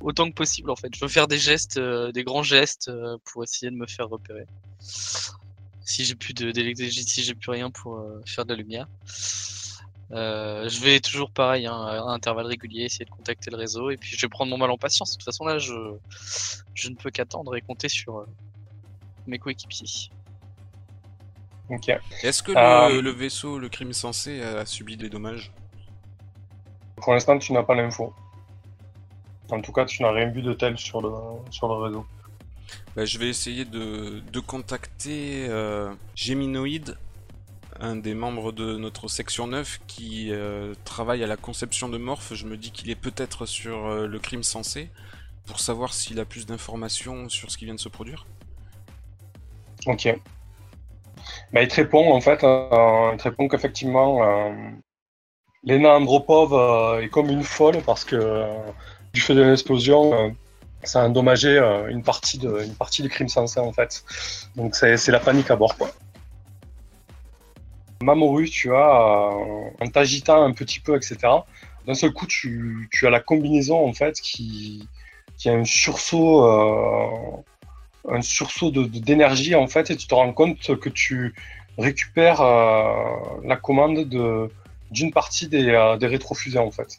autant 0.00 0.28
que 0.28 0.34
possible 0.34 0.70
en 0.70 0.76
fait. 0.76 0.92
Je 0.92 1.00
veux 1.00 1.08
faire 1.08 1.28
des 1.28 1.38
gestes, 1.38 1.78
euh, 1.78 2.10
des 2.10 2.24
grands 2.24 2.42
gestes 2.42 2.90
pour 3.24 3.44
essayer 3.44 3.70
de 3.70 3.76
me 3.76 3.86
faire 3.86 4.08
repérer. 4.08 4.46
Si 5.86 6.04
j'ai 6.04 6.16
plus 6.16 6.34
de 6.34 6.50
d'électricité, 6.50 7.08
si 7.08 7.22
j'ai 7.22 7.34
plus 7.34 7.50
rien 7.50 7.70
pour 7.70 7.96
euh, 7.96 8.20
faire 8.26 8.44
de 8.44 8.52
la 8.52 8.58
lumière. 8.58 8.86
Euh, 10.12 10.68
je 10.68 10.80
vais 10.80 11.00
toujours 11.00 11.30
pareil, 11.30 11.66
hein, 11.66 11.74
à 11.74 12.00
intervalles 12.12 12.46
réguliers, 12.46 12.84
essayer 12.84 13.04
de 13.06 13.10
contacter 13.10 13.50
le 13.50 13.56
réseau 13.56 13.90
et 13.90 13.96
puis 13.96 14.10
je 14.16 14.20
vais 14.20 14.28
prendre 14.28 14.50
mon 14.50 14.58
mal 14.58 14.70
en 14.70 14.76
patience. 14.76 15.12
De 15.12 15.16
toute 15.16 15.24
façon 15.24 15.44
là, 15.44 15.58
je, 15.58 15.74
je 16.74 16.90
ne 16.90 16.94
peux 16.96 17.10
qu'attendre 17.10 17.56
et 17.56 17.60
compter 17.60 17.88
sur 17.88 18.18
euh, 18.18 18.26
mes 19.26 19.38
coéquipiers. 19.38 20.10
Ok. 21.70 21.88
Est-ce 22.22 22.42
que 22.42 22.52
Euh, 22.52 22.88
le, 22.88 23.00
le 23.00 23.10
vaisseau, 23.10 23.58
le 23.58 23.68
crime 23.68 23.92
censé, 23.92 24.42
a 24.42 24.64
subi 24.66 24.96
des 24.96 25.08
dommages? 25.08 25.52
Pour 26.96 27.12
l'instant, 27.12 27.38
tu 27.38 27.52
n'as 27.52 27.62
pas 27.64 27.74
l'info. 27.74 28.12
En 29.50 29.60
tout 29.60 29.72
cas, 29.72 29.84
tu 29.84 30.02
n'as 30.02 30.10
rien 30.12 30.30
vu 30.30 30.42
de 30.42 30.52
tel 30.52 30.76
sur 30.78 31.00
le, 31.00 31.10
sur 31.50 31.68
le 31.68 31.74
réseau. 31.74 32.06
Bah, 32.94 33.04
Je 33.04 33.18
vais 33.18 33.28
essayer 33.28 33.64
de, 33.64 34.22
de 34.32 34.40
contacter 34.40 35.46
euh, 35.48 35.92
Geminoid, 36.14 36.96
un 37.80 37.96
des 37.96 38.14
membres 38.14 38.52
de 38.52 38.76
notre 38.76 39.08
section 39.08 39.46
9 39.46 39.80
qui 39.86 40.28
euh, 40.30 40.74
travaille 40.84 41.22
à 41.22 41.26
la 41.26 41.36
conception 41.36 41.88
de 41.88 41.98
Morph. 41.98 42.32
Je 42.34 42.46
me 42.46 42.56
dis 42.56 42.70
qu'il 42.70 42.90
est 42.90 42.96
peut-être 42.96 43.46
sur 43.46 43.86
euh, 43.86 44.06
le 44.06 44.18
crime 44.18 44.42
censé 44.42 44.90
pour 45.46 45.60
savoir 45.60 45.94
s'il 45.94 46.18
a 46.20 46.24
plus 46.24 46.46
d'informations 46.46 47.28
sur 47.28 47.50
ce 47.50 47.58
qui 47.58 47.64
vient 47.64 47.74
de 47.74 47.80
se 47.80 47.88
produire. 47.88 48.26
Ok. 49.86 50.08
Bah, 51.52 51.62
il 51.62 51.68
te 51.68 51.76
répond, 51.76 52.12
en 52.12 52.20
fait, 52.20 52.42
euh, 52.44 53.12
il 53.14 53.22
répond 53.22 53.48
qu'effectivement, 53.48 54.52
Lena 55.64 55.96
Andropov 55.96 57.00
est 57.02 57.08
comme 57.08 57.30
une 57.30 57.44
folle 57.44 57.78
parce 57.84 58.04
que 58.04 58.44
du 59.12 59.20
fait 59.20 59.34
de 59.34 59.42
l'explosion, 59.42 60.34
ça 60.82 61.02
a 61.02 61.06
endommagé 61.06 61.58
euh, 61.58 61.88
une, 61.88 62.02
partie 62.02 62.38
de, 62.38 62.62
partie 62.78 63.02
du 63.02 63.08
crime 63.08 63.28
sensé, 63.28 63.60
en 63.60 63.72
fait. 63.72 64.04
Donc 64.56 64.74
c'est 64.76 65.08
la 65.08 65.20
panique 65.20 65.50
à 65.50 65.56
bord, 65.56 65.76
quoi. 65.76 65.90
Mamoru, 68.02 68.48
tu 68.48 68.74
as, 68.74 69.32
euh, 69.32 69.70
en 69.80 69.88
t'agitant 69.90 70.42
un 70.44 70.52
petit 70.52 70.80
peu, 70.80 70.96
etc., 70.96 71.16
d'un 71.86 71.94
seul 71.94 72.12
coup, 72.12 72.26
tu, 72.26 72.88
tu 72.92 73.06
as 73.06 73.10
la 73.10 73.20
combinaison, 73.20 73.86
en 73.86 73.92
fait, 73.94 74.20
qui, 74.20 74.88
qui 75.38 75.48
a 75.48 75.54
un 75.54 75.64
sursaut... 75.64 76.44
euh, 76.44 77.42
un 78.08 78.22
sursaut 78.22 78.70
de- 78.70 78.84
de- 78.84 79.00
d'énergie 79.00 79.56
en 79.56 79.66
fait 79.66 79.90
et 79.90 79.96
tu 79.96 80.06
te 80.06 80.14
rends 80.14 80.32
compte 80.32 80.78
que 80.78 80.88
tu 80.88 81.34
récupères 81.76 82.40
la 82.40 83.56
commande 83.56 84.08
de 84.08 84.48
d'une 84.92 85.12
partie 85.12 85.48
des, 85.48 85.96
des 85.98 86.06
rétrofusées 86.06 86.60
en 86.60 86.70
fait. 86.70 86.98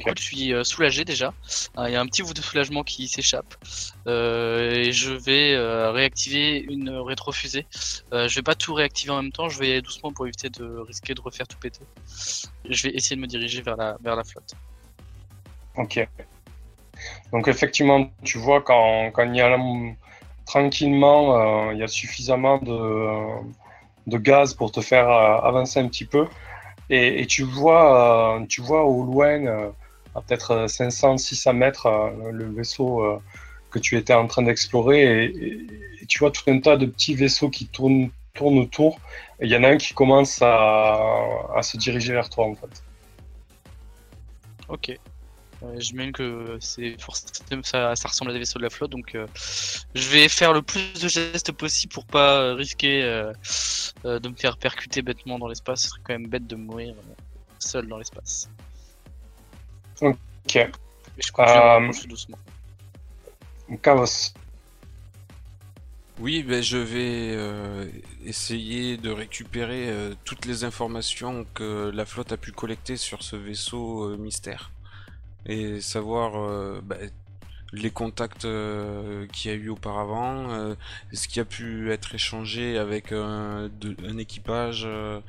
Écoute, 0.00 0.18
je 0.18 0.22
suis 0.22 0.54
euh, 0.54 0.64
soulagé 0.64 1.04
déjà. 1.04 1.34
Euh, 1.76 1.88
Il 1.88 1.92
y 1.92 1.96
a 1.96 2.00
un 2.00 2.06
petit 2.06 2.22
bout 2.22 2.32
de 2.32 2.40
soulagement 2.40 2.82
qui 2.82 3.06
s'échappe. 3.06 3.54
Euh, 4.06 4.72
et 4.72 4.92
je 4.92 5.12
vais 5.12 5.52
euh, 5.52 5.90
réactiver 5.90 6.58
une 6.58 6.88
rétrofusée. 6.88 7.66
Euh, 8.14 8.26
je 8.26 8.36
vais 8.36 8.42
pas 8.42 8.54
tout 8.54 8.72
réactiver 8.72 9.12
en 9.12 9.22
même 9.22 9.32
temps, 9.32 9.50
je 9.50 9.58
vais 9.58 9.68
y 9.68 9.72
aller 9.72 9.82
doucement 9.82 10.10
pour 10.10 10.26
éviter 10.26 10.48
de 10.48 10.78
risquer 10.78 11.12
de 11.14 11.20
refaire 11.20 11.46
tout 11.46 11.58
péter. 11.58 11.82
Je 12.68 12.82
vais 12.82 12.94
essayer 12.94 13.14
de 13.16 13.20
me 13.20 13.26
diriger 13.26 13.60
vers 13.60 13.76
la, 13.76 13.98
vers 14.02 14.16
la 14.16 14.24
flotte. 14.24 14.54
Ok. 15.76 16.08
Donc 17.30 17.46
effectivement, 17.48 18.10
tu 18.24 18.38
vois 18.38 18.62
quand, 18.62 19.10
quand 19.12 19.24
il 19.24 19.36
y 19.36 19.40
a 19.42 19.56
tranquillement, 20.46 21.70
il 21.72 21.78
y 21.78 21.82
a 21.82 21.88
suffisamment 21.88 22.58
de, 22.58 22.76
de 24.06 24.18
gaz 24.18 24.54
pour 24.54 24.72
te 24.72 24.80
faire 24.80 25.08
avancer 25.08 25.78
un 25.78 25.88
petit 25.88 26.06
peu. 26.06 26.26
Et, 26.92 27.24
tu 27.26 27.44
vois, 27.44 28.42
tu 28.48 28.60
vois 28.60 28.82
au 28.84 29.04
loin, 29.04 29.72
à 30.14 30.20
peut-être 30.20 30.66
500-600 30.66 31.52
mètres, 31.54 31.86
euh, 31.86 32.30
le 32.32 32.50
vaisseau 32.50 33.04
euh, 33.04 33.18
que 33.70 33.78
tu 33.78 33.96
étais 33.96 34.14
en 34.14 34.26
train 34.26 34.42
d'explorer. 34.42 35.24
Et, 35.24 35.66
tu 36.08 36.18
vois 36.18 36.30
tout 36.30 36.42
un 36.48 36.58
tas 36.58 36.76
de 36.76 36.86
petits 36.86 37.14
vaisseaux 37.14 37.50
qui 37.50 37.66
tournent, 37.66 38.10
autour. 38.40 38.98
Et 39.40 39.46
il 39.46 39.50
y 39.50 39.56
en 39.56 39.62
a 39.64 39.68
un 39.68 39.76
qui 39.76 39.92
commence 39.92 40.40
à, 40.40 41.60
se 41.62 41.76
diriger 41.76 42.14
vers 42.14 42.30
toi 42.30 42.46
en 42.46 42.54
fait. 42.54 42.82
Ok. 44.68 44.98
Euh, 45.62 45.74
J'imagine 45.78 46.12
que 46.12 46.56
c'est 46.58 46.96
ça, 47.64 47.94
ça 47.94 48.08
ressemble 48.08 48.30
à 48.30 48.34
des 48.34 48.38
vaisseaux 48.38 48.58
de 48.58 48.64
la 48.64 48.70
flotte, 48.70 48.92
donc 48.92 49.14
euh, 49.14 49.26
je 49.94 50.08
vais 50.08 50.28
faire 50.28 50.54
le 50.54 50.62
plus 50.62 50.94
de 51.02 51.06
gestes 51.06 51.52
possible 51.52 51.92
pour 51.92 52.06
pas 52.06 52.40
euh, 52.40 52.54
risquer 52.54 53.02
euh, 53.02 53.30
euh, 54.06 54.18
de 54.18 54.30
me 54.30 54.34
faire 54.34 54.56
percuter 54.56 55.02
bêtement 55.02 55.38
dans 55.38 55.48
l'espace. 55.48 55.82
Ce 55.82 55.88
serait 55.88 56.00
quand 56.02 56.14
même 56.14 56.28
bête 56.28 56.46
de 56.46 56.56
mourir 56.56 56.94
euh, 56.94 57.14
seul 57.58 57.86
dans 57.86 57.98
l'espace. 57.98 58.48
Ok. 60.00 60.16
Je 61.18 61.30
Euh, 61.38 61.92
doucement. 62.08 62.38
Chaos. 63.82 64.32
Oui, 66.18 66.42
ben, 66.42 66.62
je 66.62 66.76
vais 66.76 67.34
euh, 67.34 67.88
essayer 68.24 68.96
de 68.98 69.10
récupérer 69.10 69.88
euh, 69.88 70.14
toutes 70.24 70.44
les 70.44 70.64
informations 70.64 71.46
que 71.54 71.90
la 71.94 72.04
flotte 72.04 72.32
a 72.32 72.36
pu 72.36 72.52
collecter 72.52 72.96
sur 72.96 73.22
ce 73.22 73.36
vaisseau 73.36 74.04
euh, 74.04 74.16
mystère 74.18 74.70
et 75.46 75.80
savoir 75.80 76.36
euh, 76.36 76.80
ben, 76.84 77.10
les 77.72 77.90
contacts 77.90 78.44
euh, 78.44 79.26
qu'il 79.28 79.50
y 79.50 79.54
a 79.54 79.56
eu 79.56 79.70
auparavant, 79.70 80.50
euh, 80.50 80.74
ce 81.12 81.26
qui 81.26 81.40
a 81.40 81.44
pu 81.46 81.90
être 81.90 82.14
échangé 82.14 82.76
avec 82.76 83.12
un, 83.12 83.70
de- 83.80 83.96
un 84.06 84.18
équipage 84.18 84.82
euh, 84.84 85.20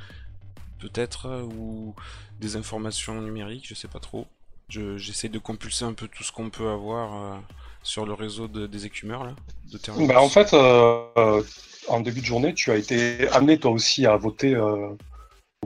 peut-être 0.79 1.47
ou 1.55 1.95
des 2.41 2.57
informations 2.57 3.21
numériques, 3.21 3.67
je 3.67 3.75
sais 3.75 3.87
pas 3.87 3.99
trop. 3.99 4.27
Je- 4.71 4.97
J'essaie 4.97 5.27
de 5.29 5.37
compulser 5.37 5.83
un 5.85 5.93
peu 5.93 6.07
tout 6.07 6.23
ce 6.23 6.31
qu'on 6.31 6.49
peut 6.49 6.69
avoir 6.69 7.13
euh, 7.13 7.35
sur 7.83 8.05
le 8.05 8.13
réseau 8.13 8.47
de- 8.47 8.67
des 8.67 8.85
écumeurs 8.85 9.27
de 9.71 9.77
Terminus. 9.77 10.07
Ben, 10.07 10.17
en 10.17 10.29
fait, 10.29 10.53
euh, 10.53 11.03
euh, 11.17 11.43
en 11.89 11.99
début 11.99 12.21
de 12.21 12.25
journée, 12.25 12.53
tu 12.53 12.71
as 12.71 12.75
été 12.77 13.27
amené 13.29 13.57
toi 13.57 13.71
aussi 13.71 14.05
à 14.05 14.15
voter 14.15 14.55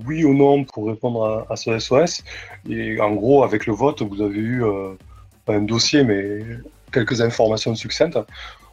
oui 0.06 0.26
ou 0.26 0.34
non 0.34 0.66
pour 0.66 0.88
répondre 0.88 1.46
à, 1.50 1.56
ce 1.56 1.78
SOS. 1.80 2.24
Et 2.70 3.00
en 3.00 3.12
gros, 3.14 3.44
avec 3.44 3.66
le 3.66 3.74
vote, 3.74 4.02
vous 4.02 4.22
avez 4.22 4.40
eu 4.40 4.64
un 5.48 5.62
dossier, 5.62 6.04
mais 6.04 6.40
quelques 6.92 7.22
informations 7.22 7.76
succinctes. 7.76 8.18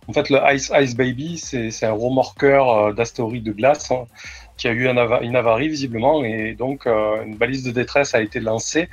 En 0.09 0.12
fait, 0.12 0.31
le 0.31 0.38
Ice 0.55 0.97
Baby, 0.97 1.38
c'est 1.38 1.85
un 1.87 1.92
remorqueur 1.92 2.92
d'astéroïdes 2.95 3.45
de 3.45 3.53
glace 3.53 3.90
hein, 3.92 4.05
qui 4.62 4.68
a 4.68 4.75
eu 4.81 4.87
un 4.88 4.96
une 5.29 5.35
avarie 5.42 5.68
visiblement, 5.77 6.16
et 6.25 6.55
donc 6.64 6.79
euh, 6.87 7.25
une 7.29 7.37
balise 7.42 7.64
de 7.68 7.72
détresse 7.81 8.11
a 8.14 8.20
été 8.29 8.38
lancée. 8.51 8.85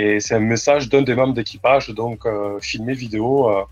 Et 0.00 0.18
c'est 0.24 0.34
un 0.40 0.46
message 0.54 0.88
d'un 0.90 1.02
des 1.02 1.14
membres 1.20 1.34
d'équipage, 1.40 1.84
donc 2.02 2.18
euh, 2.24 2.58
filmé 2.70 2.92
vidéo. 3.04 3.28
euh, 3.50 3.64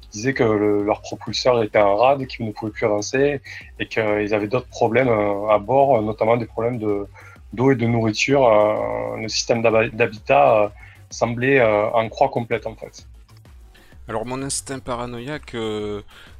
qui 0.00 0.08
disait 0.18 0.34
que 0.40 0.44
le- 0.62 0.82
leur 0.90 1.00
propulseur 1.08 1.54
était 1.66 1.84
en 1.90 1.94
rade, 2.02 2.20
qu'ils 2.30 2.44
ne 2.48 2.52
pouvaient 2.56 2.70
plus 2.78 2.86
avancer 2.90 3.40
et 3.80 3.86
qu'ils 3.92 4.32
avaient 4.36 4.46
d'autres 4.54 4.72
problèmes 4.80 5.12
à 5.56 5.58
bord, 5.70 5.88
notamment 6.10 6.36
des 6.42 6.46
problèmes 6.54 6.78
de- 6.86 7.04
d'eau 7.56 7.68
et 7.72 7.76
de 7.82 7.86
nourriture. 7.94 8.42
Le 9.24 9.28
système 9.36 9.60
d'hab- 9.64 9.94
d'habitat 10.00 10.44
semblait 11.20 11.60
en 12.00 12.04
croix 12.14 12.30
complète 12.38 12.66
en 12.72 12.76
fait. 12.82 12.94
Alors 14.08 14.24
mon 14.30 14.40
instinct 14.50 14.78
paranoïaque 14.92 15.54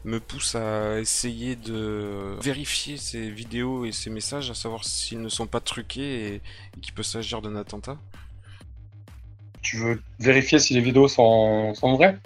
me 0.07 0.21
pousse 0.21 0.55
à 0.55 1.01
essayer 1.01 1.57
de 1.57 2.37
vérifier 2.41 2.97
ces 2.97 3.29
vidéos 3.29 3.85
et 3.85 3.93
ces 3.93 4.09
messages, 4.09 4.51
à 4.51 4.55
savoir 4.55 4.85
s'ils 4.85 5.21
ne 5.21 5.29
sont 5.29 5.49
pas 5.49 5.61
truqués 5.61 6.29
et, 6.29 6.35
et 6.37 6.81
qu'il 6.81 6.95
peut 6.95 7.03
s'agir 7.03 7.43
d'un 7.43 7.57
attentat. 7.57 7.99
Tu 9.63 9.79
veux 9.79 10.01
vérifier 10.21 10.61
si 10.61 10.75
les 10.75 10.81
vidéos 10.81 11.09
sont, 11.09 11.75
sont 11.75 11.95
vraies? 11.95 12.19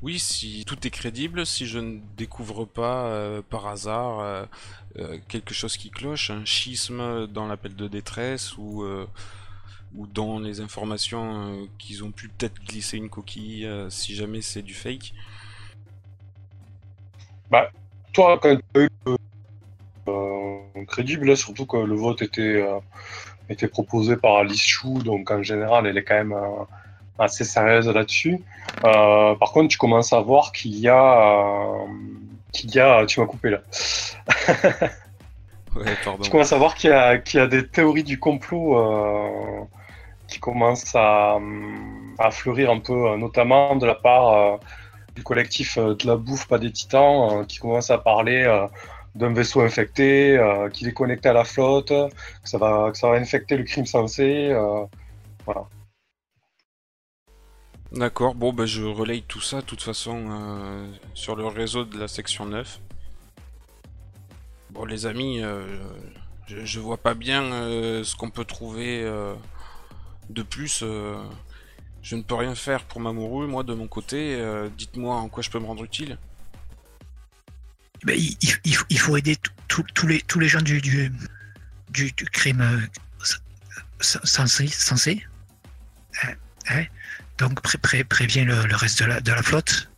Oui, 0.00 0.20
si 0.20 0.64
tout 0.64 0.86
est 0.86 0.90
crédible, 0.90 1.44
si 1.44 1.66
je 1.66 1.80
ne 1.80 1.98
découvre 2.16 2.64
pas 2.64 3.06
euh, 3.06 3.42
par 3.42 3.66
hasard 3.66 4.20
euh, 4.20 4.44
euh, 4.98 5.18
quelque 5.26 5.54
chose 5.54 5.76
qui 5.76 5.90
cloche, 5.90 6.30
un 6.30 6.44
schisme 6.44 7.26
dans 7.26 7.48
l'appel 7.48 7.74
de 7.74 7.88
détresse 7.88 8.56
ou, 8.56 8.84
ou 9.96 10.06
dans 10.06 10.38
les 10.38 10.60
informations 10.60 11.68
qu'ils 11.78 12.04
ont 12.04 12.12
pu 12.12 12.28
peut-être 12.28 12.62
glisser 12.64 12.96
une 12.96 13.08
coquille 13.08 13.68
si 13.88 14.14
jamais 14.14 14.40
c'est 14.40 14.62
du 14.62 14.74
fake. 14.74 15.14
Toi, 18.12 18.38
quand 18.40 18.56
tu 18.56 18.80
as 18.80 18.84
eu 18.84 18.88
euh, 20.08 20.58
crédible, 20.86 21.36
surtout 21.36 21.66
que 21.66 21.76
le 21.76 21.94
vote 21.94 22.22
était, 22.22 22.40
euh, 22.62 22.78
était 23.48 23.68
proposé 23.68 24.16
par 24.16 24.36
Alice 24.38 24.62
Chou, 24.66 24.98
donc 25.02 25.30
en 25.30 25.42
général, 25.42 25.86
elle 25.86 25.98
est 25.98 26.04
quand 26.04 26.14
même 26.14 26.32
euh, 26.32 26.64
assez 27.18 27.44
sérieuse 27.44 27.88
là-dessus. 27.88 28.42
Euh, 28.84 29.34
par 29.34 29.52
contre, 29.52 29.68
tu 29.68 29.78
commences 29.78 30.12
à 30.12 30.20
voir 30.20 30.52
qu'il 30.52 30.76
y 30.76 30.88
a. 30.88 31.74
qu'il 32.52 32.74
y 32.74 32.80
a. 32.80 33.04
Tu 33.06 33.20
m'as 33.20 33.26
coupé 33.26 33.50
là. 33.50 33.60
Ouais, 35.76 35.94
pardon. 36.04 36.22
Tu 36.22 36.30
commences 36.30 36.52
à 36.52 36.58
voir 36.58 36.74
qu'il 36.74 36.90
y, 36.90 36.92
a- 36.92 37.18
qu'il 37.18 37.40
y 37.40 37.42
a 37.42 37.46
des 37.46 37.66
théories 37.66 38.04
du 38.04 38.18
complot 38.18 39.68
qui 40.28 40.40
commencent 40.40 40.94
à, 40.94 41.38
à 42.18 42.30
fleurir 42.30 42.70
un 42.70 42.80
peu, 42.80 43.16
notamment 43.16 43.76
de 43.76 43.86
la 43.86 43.94
part 43.94 44.58
collectif 45.22 45.78
euh, 45.78 45.94
de 45.94 46.06
la 46.06 46.16
bouffe, 46.16 46.46
pas 46.48 46.58
des 46.58 46.72
titans, 46.72 47.40
euh, 47.40 47.44
qui 47.44 47.58
commence 47.58 47.90
à 47.90 47.98
parler 47.98 48.44
euh, 48.44 48.66
d'un 49.14 49.32
vaisseau 49.32 49.60
infecté, 49.60 50.38
qu'il 50.72 50.86
est 50.88 50.92
connecté 50.92 51.28
à 51.28 51.32
la 51.32 51.44
flotte, 51.44 51.88
que 51.88 52.48
ça 52.48 52.58
va, 52.58 52.90
que 52.92 52.98
ça 52.98 53.08
va 53.10 53.16
infecter 53.16 53.56
le 53.56 53.64
crime 53.64 53.86
sensé. 53.86 54.50
euh, 54.52 54.84
D'accord, 57.90 58.34
bon 58.34 58.52
bah 58.52 58.66
je 58.66 58.82
relaye 58.84 59.22
tout 59.22 59.40
ça 59.40 59.62
de 59.62 59.66
toute 59.66 59.82
façon 59.82 60.86
sur 61.14 61.36
le 61.36 61.46
réseau 61.46 61.84
de 61.84 61.98
la 61.98 62.06
section 62.06 62.44
9. 62.44 62.80
Bon 64.70 64.84
les 64.84 65.06
amis, 65.06 65.42
je, 66.46 66.80
vois 66.80 66.98
pas 66.98 67.14
bien 67.14 67.42
ce 68.04 68.14
qu'on 68.14 68.30
peut 68.30 68.44
trouver 68.44 69.02
de 70.28 70.42
plus. 70.42 70.84
Je 72.02 72.16
ne 72.16 72.22
peux 72.22 72.34
rien 72.34 72.54
faire 72.54 72.84
pour 72.84 73.00
Mamoru, 73.00 73.46
moi 73.46 73.62
de 73.64 73.74
mon 73.74 73.86
côté. 73.88 74.36
euh, 74.36 74.68
Dites-moi 74.76 75.14
en 75.16 75.28
quoi 75.28 75.42
je 75.42 75.50
peux 75.50 75.58
me 75.58 75.66
rendre 75.66 75.84
utile. 75.84 76.18
Ben, 78.04 78.16
il, 78.16 78.36
il- 78.64 78.76
il 78.90 78.98
faut- 78.98 79.16
aider 79.16 79.36
tous 79.66 80.06
les, 80.06 80.20
tous 80.22 80.38
les 80.38 80.48
gens 80.48 80.60
du, 80.62 80.80
du, 80.80 81.12
du, 81.90 82.12
du 82.12 82.24
crime 82.26 82.60
euh, 82.60 82.80
sensé. 84.00 85.26
Hein, 86.22 86.32
hein. 86.68 86.84
Donc 87.38 87.60
pré- 87.60 87.78
pré- 87.78 88.04
préviens 88.04 88.44
le, 88.44 88.64
le 88.66 88.76
reste 88.76 89.00
de 89.00 89.04
la, 89.06 89.20
de 89.20 89.32
la 89.32 89.42
flotte. 89.42 89.90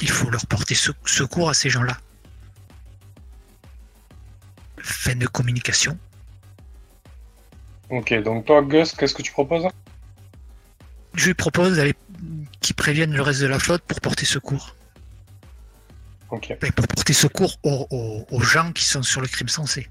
Il 0.00 0.10
faut 0.10 0.28
leur 0.30 0.46
porter 0.46 0.74
sec- 0.74 0.96
secours 1.06 1.48
à 1.50 1.54
ces 1.54 1.70
gens-là. 1.70 1.96
Fin 4.78 5.14
de 5.16 5.26
communication. 5.26 5.98
Ok, 7.90 8.12
donc 8.22 8.46
toi, 8.46 8.62
Gus, 8.62 8.92
qu'est-ce 8.92 9.14
que 9.14 9.22
tu 9.22 9.32
proposes? 9.32 9.66
Je 11.16 11.26
lui 11.26 11.34
propose 11.34 11.76
d'aller 11.76 11.94
qu'ils 12.60 12.76
préviennent 12.76 13.14
le 13.14 13.22
reste 13.22 13.40
de 13.40 13.46
la 13.46 13.58
flotte 13.58 13.82
pour 13.82 14.00
porter 14.00 14.26
secours. 14.26 14.74
Et 16.62 16.72
pour 16.72 16.86
porter 16.88 17.12
secours 17.12 17.56
aux, 17.62 17.86
aux- 17.90 18.26
aux 18.30 18.40
gens 18.40 18.72
qui 18.72 18.84
sont 18.84 19.02
sur 19.02 19.20
le 19.20 19.28
crime 19.28 19.48
sensé. 19.48 19.88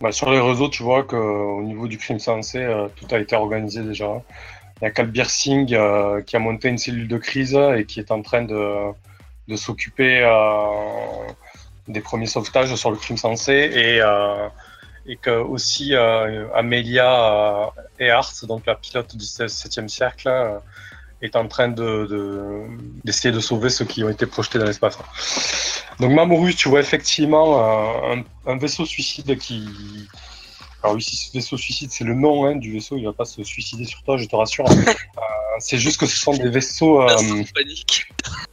Bah, 0.00 0.12
sur 0.12 0.30
les 0.30 0.38
réseaux, 0.40 0.68
tu 0.68 0.82
vois 0.82 1.04
qu'au 1.04 1.62
niveau 1.62 1.88
du 1.88 1.96
crime 1.96 2.18
sensé, 2.18 2.58
euh, 2.58 2.88
tout 2.96 3.06
a 3.14 3.18
été 3.18 3.34
organisé 3.34 3.82
déjà. 3.82 4.22
Il 4.80 4.84
y 4.84 4.86
a 4.86 4.90
Kalbir 4.90 5.30
Singh 5.30 5.72
euh, 5.72 6.20
qui 6.22 6.36
a 6.36 6.38
monté 6.38 6.68
une 6.68 6.76
cellule 6.78 7.08
de 7.08 7.16
crise 7.16 7.54
et 7.76 7.86
qui 7.86 7.98
est 7.98 8.10
en 8.10 8.20
train 8.20 8.42
de, 8.42 8.92
de 9.48 9.56
s'occuper 9.56 10.20
euh, 10.22 11.32
des 11.88 12.02
premiers 12.02 12.26
sauvetages 12.26 12.74
sur 12.74 12.90
le 12.90 12.98
crime 12.98 13.16
sensé 13.16 13.52
et, 13.52 14.02
et 15.08 15.16
que 15.16 15.30
aussi 15.30 15.94
euh, 15.94 16.46
Amelia 16.54 17.66
euh, 17.66 17.66
Earhart, 18.00 18.32
donc 18.48 18.66
la 18.66 18.74
pilote 18.74 19.14
du 19.16 19.24
7e 19.24 19.88
siècle, 19.88 20.28
euh, 20.28 20.58
est 21.22 21.36
en 21.36 21.48
train 21.48 21.68
de, 21.68 22.06
de- 22.06 22.64
d'essayer 23.04 23.32
de 23.32 23.40
sauver 23.40 23.70
ceux 23.70 23.84
qui 23.84 24.04
ont 24.04 24.08
été 24.10 24.26
projetés 24.26 24.58
dans 24.58 24.66
l'espace. 24.66 24.98
Donc 26.00 26.12
Mamoru, 26.12 26.54
tu 26.54 26.68
vois 26.68 26.80
effectivement 26.80 28.10
euh, 28.12 28.16
un, 28.46 28.50
un 28.52 28.58
vaisseau 28.58 28.84
suicide 28.84 29.38
qui... 29.38 29.66
Alors 30.82 30.94
oui, 30.94 31.02
si 31.02 31.16
ce 31.16 31.32
vaisseau 31.32 31.56
suicide, 31.56 31.90
c'est 31.90 32.04
le 32.04 32.14
nom 32.14 32.44
hein, 32.44 32.56
du 32.56 32.72
vaisseau, 32.72 32.96
il 32.96 33.04
va 33.04 33.12
pas 33.12 33.24
se 33.24 33.42
suicider 33.42 33.84
sur 33.86 34.02
toi, 34.02 34.16
je 34.16 34.26
te 34.26 34.36
rassure. 34.36 34.66
Euh, 35.18 35.58
c'est 35.60 35.78
juste 35.78 35.98
que 35.98 36.04
ce 36.04 36.18
sont 36.18 36.34
des 36.34 36.50
vaisseaux... 36.50 37.00
euh, 37.00 37.16
Panique. 37.54 38.12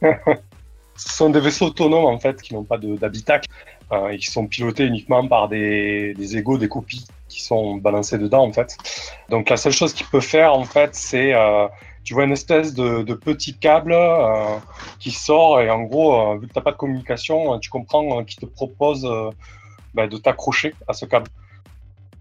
ce 0.96 1.08
sont 1.16 1.28
des 1.28 1.40
vaisseaux 1.40 1.66
autonomes 1.66 2.06
en 2.06 2.18
fait, 2.18 2.40
qui 2.40 2.54
n'ont 2.54 2.64
pas 2.64 2.78
d'habitacle 2.78 3.46
euh, 3.94 4.08
et 4.08 4.18
qui 4.18 4.30
sont 4.30 4.46
pilotés 4.46 4.84
uniquement 4.84 5.26
par 5.26 5.48
des, 5.48 6.14
des 6.14 6.36
égos, 6.36 6.58
des 6.58 6.68
copies 6.68 7.06
qui 7.28 7.42
sont 7.42 7.76
balancés 7.76 8.18
dedans 8.18 8.44
en 8.44 8.52
fait. 8.52 8.76
Donc 9.28 9.48
la 9.50 9.56
seule 9.56 9.72
chose 9.72 9.92
qu'il 9.92 10.06
peut 10.06 10.20
faire 10.20 10.54
en 10.54 10.64
fait, 10.64 10.94
c'est 10.94 11.34
euh, 11.34 11.66
tu 12.04 12.14
vois 12.14 12.24
une 12.24 12.32
espèce 12.32 12.74
de, 12.74 13.02
de 13.02 13.14
petit 13.14 13.56
câble 13.58 13.92
euh, 13.92 14.56
qui 14.98 15.10
sort 15.10 15.60
et 15.60 15.70
en 15.70 15.82
gros, 15.82 16.14
euh, 16.14 16.38
vu 16.38 16.46
que 16.48 16.52
t'as 16.52 16.60
pas 16.60 16.72
de 16.72 16.76
communication, 16.76 17.58
tu 17.58 17.70
comprends 17.70 18.24
qu'il 18.24 18.40
te 18.40 18.46
propose 18.46 19.08
bah, 19.94 20.06
de 20.06 20.16
t'accrocher 20.16 20.74
à 20.86 20.92
ce 20.92 21.06
câble. 21.06 21.28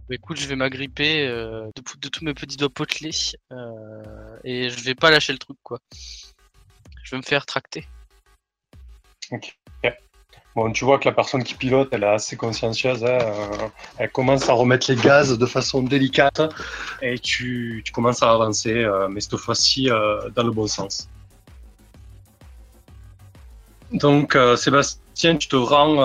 Bah, 0.10 0.16
écoute, 0.16 0.38
je 0.38 0.48
vais 0.48 0.56
m'agripper 0.56 1.28
de, 1.28 1.72
de 2.02 2.10
tous 2.10 2.26
mes 2.26 2.34
petits 2.34 2.58
doigts 2.58 2.70
potelés 2.70 3.36
et 4.44 4.70
je 4.70 4.84
vais 4.84 4.96
pas 4.96 5.12
lâcher 5.12 5.34
le 5.34 5.40
truc 5.40 5.58
quoi. 5.64 5.80
Je 7.04 7.12
vais 7.12 7.18
me 7.18 7.24
faire 7.24 7.46
tracter. 7.46 7.86
Ok. 9.32 9.56
Bon, 10.56 10.72
tu 10.72 10.86
vois 10.86 11.00
que 11.00 11.06
la 11.06 11.14
personne 11.16 11.44
qui 11.44 11.56
pilote, 11.56 11.90
elle 11.92 12.04
est 12.04 12.08
assez 12.08 12.38
consciencieuse. 12.38 13.04
hein, 13.04 13.08
euh, 13.08 13.68
elle 13.98 14.12
commence 14.12 14.50
à 14.50 14.54
remettre 14.54 14.92
les 14.92 14.98
gaz 14.98 15.36
de 15.38 15.46
façon 15.48 15.82
délicate 15.82 16.42
et 17.02 17.18
tu, 17.18 17.82
tu 17.84 17.92
commences 17.92 18.22
à 18.22 18.32
avancer, 18.32 18.84
euh, 18.84 19.08
mais 19.10 19.20
cette 19.20 19.38
fois-ci 19.38 19.90
euh, 19.90 20.30
dans 20.36 20.44
le 20.44 20.52
bon 20.52 20.68
sens. 20.68 21.10
Donc, 23.92 24.38
Sébastien, 24.58 25.38
tu 25.38 25.48
te 25.48 25.56
rends. 25.56 25.96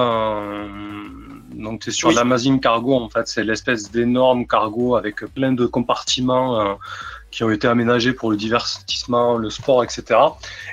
donc, 1.55 1.81
tu 1.81 1.89
es 1.89 1.93
sur 1.93 2.09
Oui. 2.09 2.15
l'Amazing 2.15 2.61
Cargo, 2.61 2.95
en 2.95 3.09
fait. 3.09 3.27
C'est 3.29 3.45
l'espèce 3.45 3.91
d'énorme 3.91 4.47
cargo 4.47 4.97
avec 4.97 5.25
plein 5.35 5.53
de 5.53 5.65
compartiments 5.67 6.79
qui 7.31 7.45
ont 7.45 7.51
été 7.51 7.69
aménagés 7.69 8.13
pour 8.13 8.31
le 8.31 8.37
divertissement, 8.37 9.37
le 9.37 9.51
sport, 9.51 9.85
etc. 9.85 10.19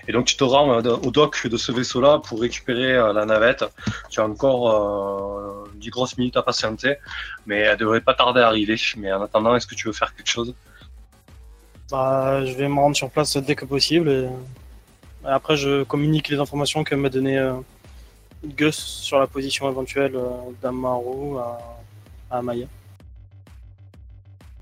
Et 0.08 0.14
donc, 0.14 0.26
tu 0.26 0.38
te 0.38 0.44
rends 0.44 0.72
euh, 0.72 0.96
au 1.04 1.12
dock 1.12 1.48
de 1.48 1.58
ce 1.58 1.72
vaisseau-là 1.72 2.20
pour 2.20 2.40
récupérer 2.40 2.94
euh, 2.94 3.14
la 3.14 3.26
navette. 3.26 3.66
Tu 4.10 4.20
as 4.20 4.26
encore 4.26 5.66
euh, 5.66 5.70
10 5.76 5.90
grosses 5.90 6.18
minutes 6.18 6.38
à 6.38 6.44
patienter, 6.44 6.96
mais 7.46 7.60
elle 7.60 7.78
devrait 7.78 8.02
pas 8.02 8.14
tarder 8.14 8.42
à 8.42 8.48
arriver. 8.48 8.78
Mais 8.98 9.12
en 9.12 9.22
attendant, 9.22 9.56
est-ce 9.56 9.68
que 9.68 9.76
tu 9.76 9.88
veux 9.88 9.94
faire 9.94 10.16
quelque 10.16 10.30
chose? 10.30 10.54
Bah, 11.92 12.44
je 12.46 12.54
vais 12.54 12.68
me 12.68 12.80
rendre 12.80 12.96
sur 12.96 13.10
place 13.10 13.36
dès 13.38 13.56
que 13.56 13.66
possible. 13.66 14.10
Et... 14.10 14.30
et 15.26 15.28
après, 15.28 15.58
je 15.58 15.84
communique 15.84 16.30
les 16.30 16.40
informations 16.40 16.84
que 16.84 16.96
m'a 16.96 17.10
donné 17.10 17.38
euh, 17.38 17.54
Gus 18.44 18.78
sur 18.78 19.20
la 19.20 19.28
position 19.28 19.70
éventuelle 19.70 20.16
euh, 20.16 20.30
d'Amaru 20.62 21.38
à, 21.38 22.38
à 22.38 22.42
Maya. 22.42 22.68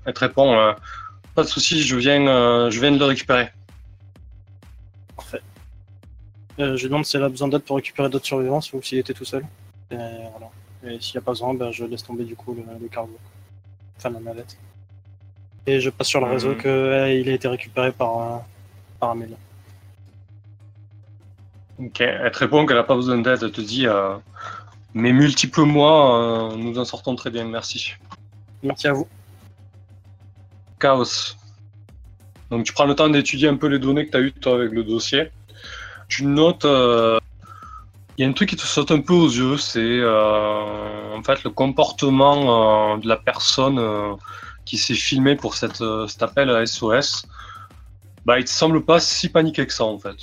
Elle 0.04 0.14
te 0.14 0.20
répond 0.20 0.54
euh, 0.54 0.72
Pas 1.34 1.42
de 1.42 1.48
souci, 1.48 1.82
je 1.82 1.96
viens, 1.96 2.26
euh, 2.26 2.70
je 2.70 2.80
viens 2.80 2.92
de 2.92 2.98
le 2.98 3.04
récupérer. 3.04 3.48
Parfait. 5.16 5.40
Euh, 6.60 6.76
je 6.76 6.82
lui 6.82 6.88
demande 6.88 7.04
si 7.04 7.16
elle 7.16 7.24
a 7.24 7.28
besoin 7.28 7.48
d'aide 7.48 7.62
pour 7.62 7.76
récupérer 7.76 8.08
d'autres 8.08 8.26
survivants 8.26 8.60
ou 8.72 8.82
s'il 8.82 8.98
était 8.98 9.14
tout 9.14 9.24
seul. 9.24 9.44
Et, 9.90 9.96
voilà. 9.96 10.50
Et 10.86 11.00
s'il 11.00 11.16
n'y 11.16 11.18
a 11.18 11.24
pas 11.24 11.32
besoin, 11.32 11.54
ben, 11.54 11.70
je 11.72 11.84
laisse 11.84 12.04
tomber 12.04 12.24
du 12.24 12.36
coup 12.36 12.54
le, 12.54 12.62
le 12.80 12.88
cargo. 12.88 13.18
Enfin, 13.96 14.10
la 14.10 14.20
navette. 14.20 14.56
Et 15.66 15.80
je 15.80 15.90
passe 15.90 16.08
sur 16.08 16.20
le 16.20 16.26
réseau 16.26 16.50
Mhm. 16.50 16.58
qu'il 16.62 17.28
a 17.28 17.32
été 17.32 17.48
récupéré 17.48 17.90
par, 17.90 18.18
euh, 18.20 18.36
par 19.00 19.10
Amélia. 19.10 19.36
Ok, 21.80 22.00
elle 22.00 22.30
te 22.30 22.38
répond 22.38 22.66
qu'elle 22.66 22.76
n'a 22.76 22.84
pas 22.84 22.94
besoin 22.94 23.18
d'aide. 23.18 23.40
Elle 23.42 23.50
te 23.50 23.60
dit 23.60 23.86
euh, 23.88 24.16
Mais 24.92 25.12
multiple 25.12 25.62
mois, 25.62 26.52
euh, 26.52 26.56
nous 26.56 26.78
en 26.78 26.84
sortons 26.84 27.16
très 27.16 27.30
bien, 27.30 27.44
merci. 27.44 27.94
Merci 28.62 28.86
à 28.86 28.92
vous. 28.92 29.08
Chaos. 30.78 31.36
Donc 32.50 32.64
tu 32.64 32.72
prends 32.72 32.86
le 32.86 32.94
temps 32.94 33.08
d'étudier 33.08 33.48
un 33.48 33.56
peu 33.56 33.66
les 33.66 33.78
données 33.78 34.06
que 34.06 34.10
tu 34.10 34.16
as 34.16 34.20
eues 34.20 34.32
toi 34.32 34.54
avec 34.54 34.72
le 34.72 34.84
dossier. 34.84 35.30
Tu 36.08 36.24
notes, 36.24 36.64
euh, 36.64 37.18
il 38.16 38.22
y 38.22 38.24
a 38.26 38.28
un 38.28 38.32
truc 38.32 38.50
qui 38.50 38.56
te 38.56 38.62
saute 38.62 38.90
un 38.90 39.00
peu 39.00 39.14
aux 39.14 39.28
yeux, 39.28 39.56
c'est 39.56 39.80
euh, 39.80 41.16
en 41.16 41.22
fait 41.22 41.42
le 41.44 41.50
comportement 41.50 42.94
euh, 42.94 42.98
de 42.98 43.08
la 43.08 43.16
personne 43.16 43.80
qui 44.64 44.78
s'est 44.78 44.94
filmée 44.94 45.36
pour 45.36 45.56
cette, 45.56 45.82
cet 46.08 46.22
appel 46.22 46.50
à 46.50 46.64
SOS. 46.64 47.26
Bah, 48.24 48.38
il 48.38 48.44
te 48.44 48.50
semble 48.50 48.84
pas 48.84 49.00
si 49.00 49.28
paniqué 49.28 49.66
que 49.66 49.72
ça 49.72 49.84
en 49.84 49.98
fait. 49.98 50.16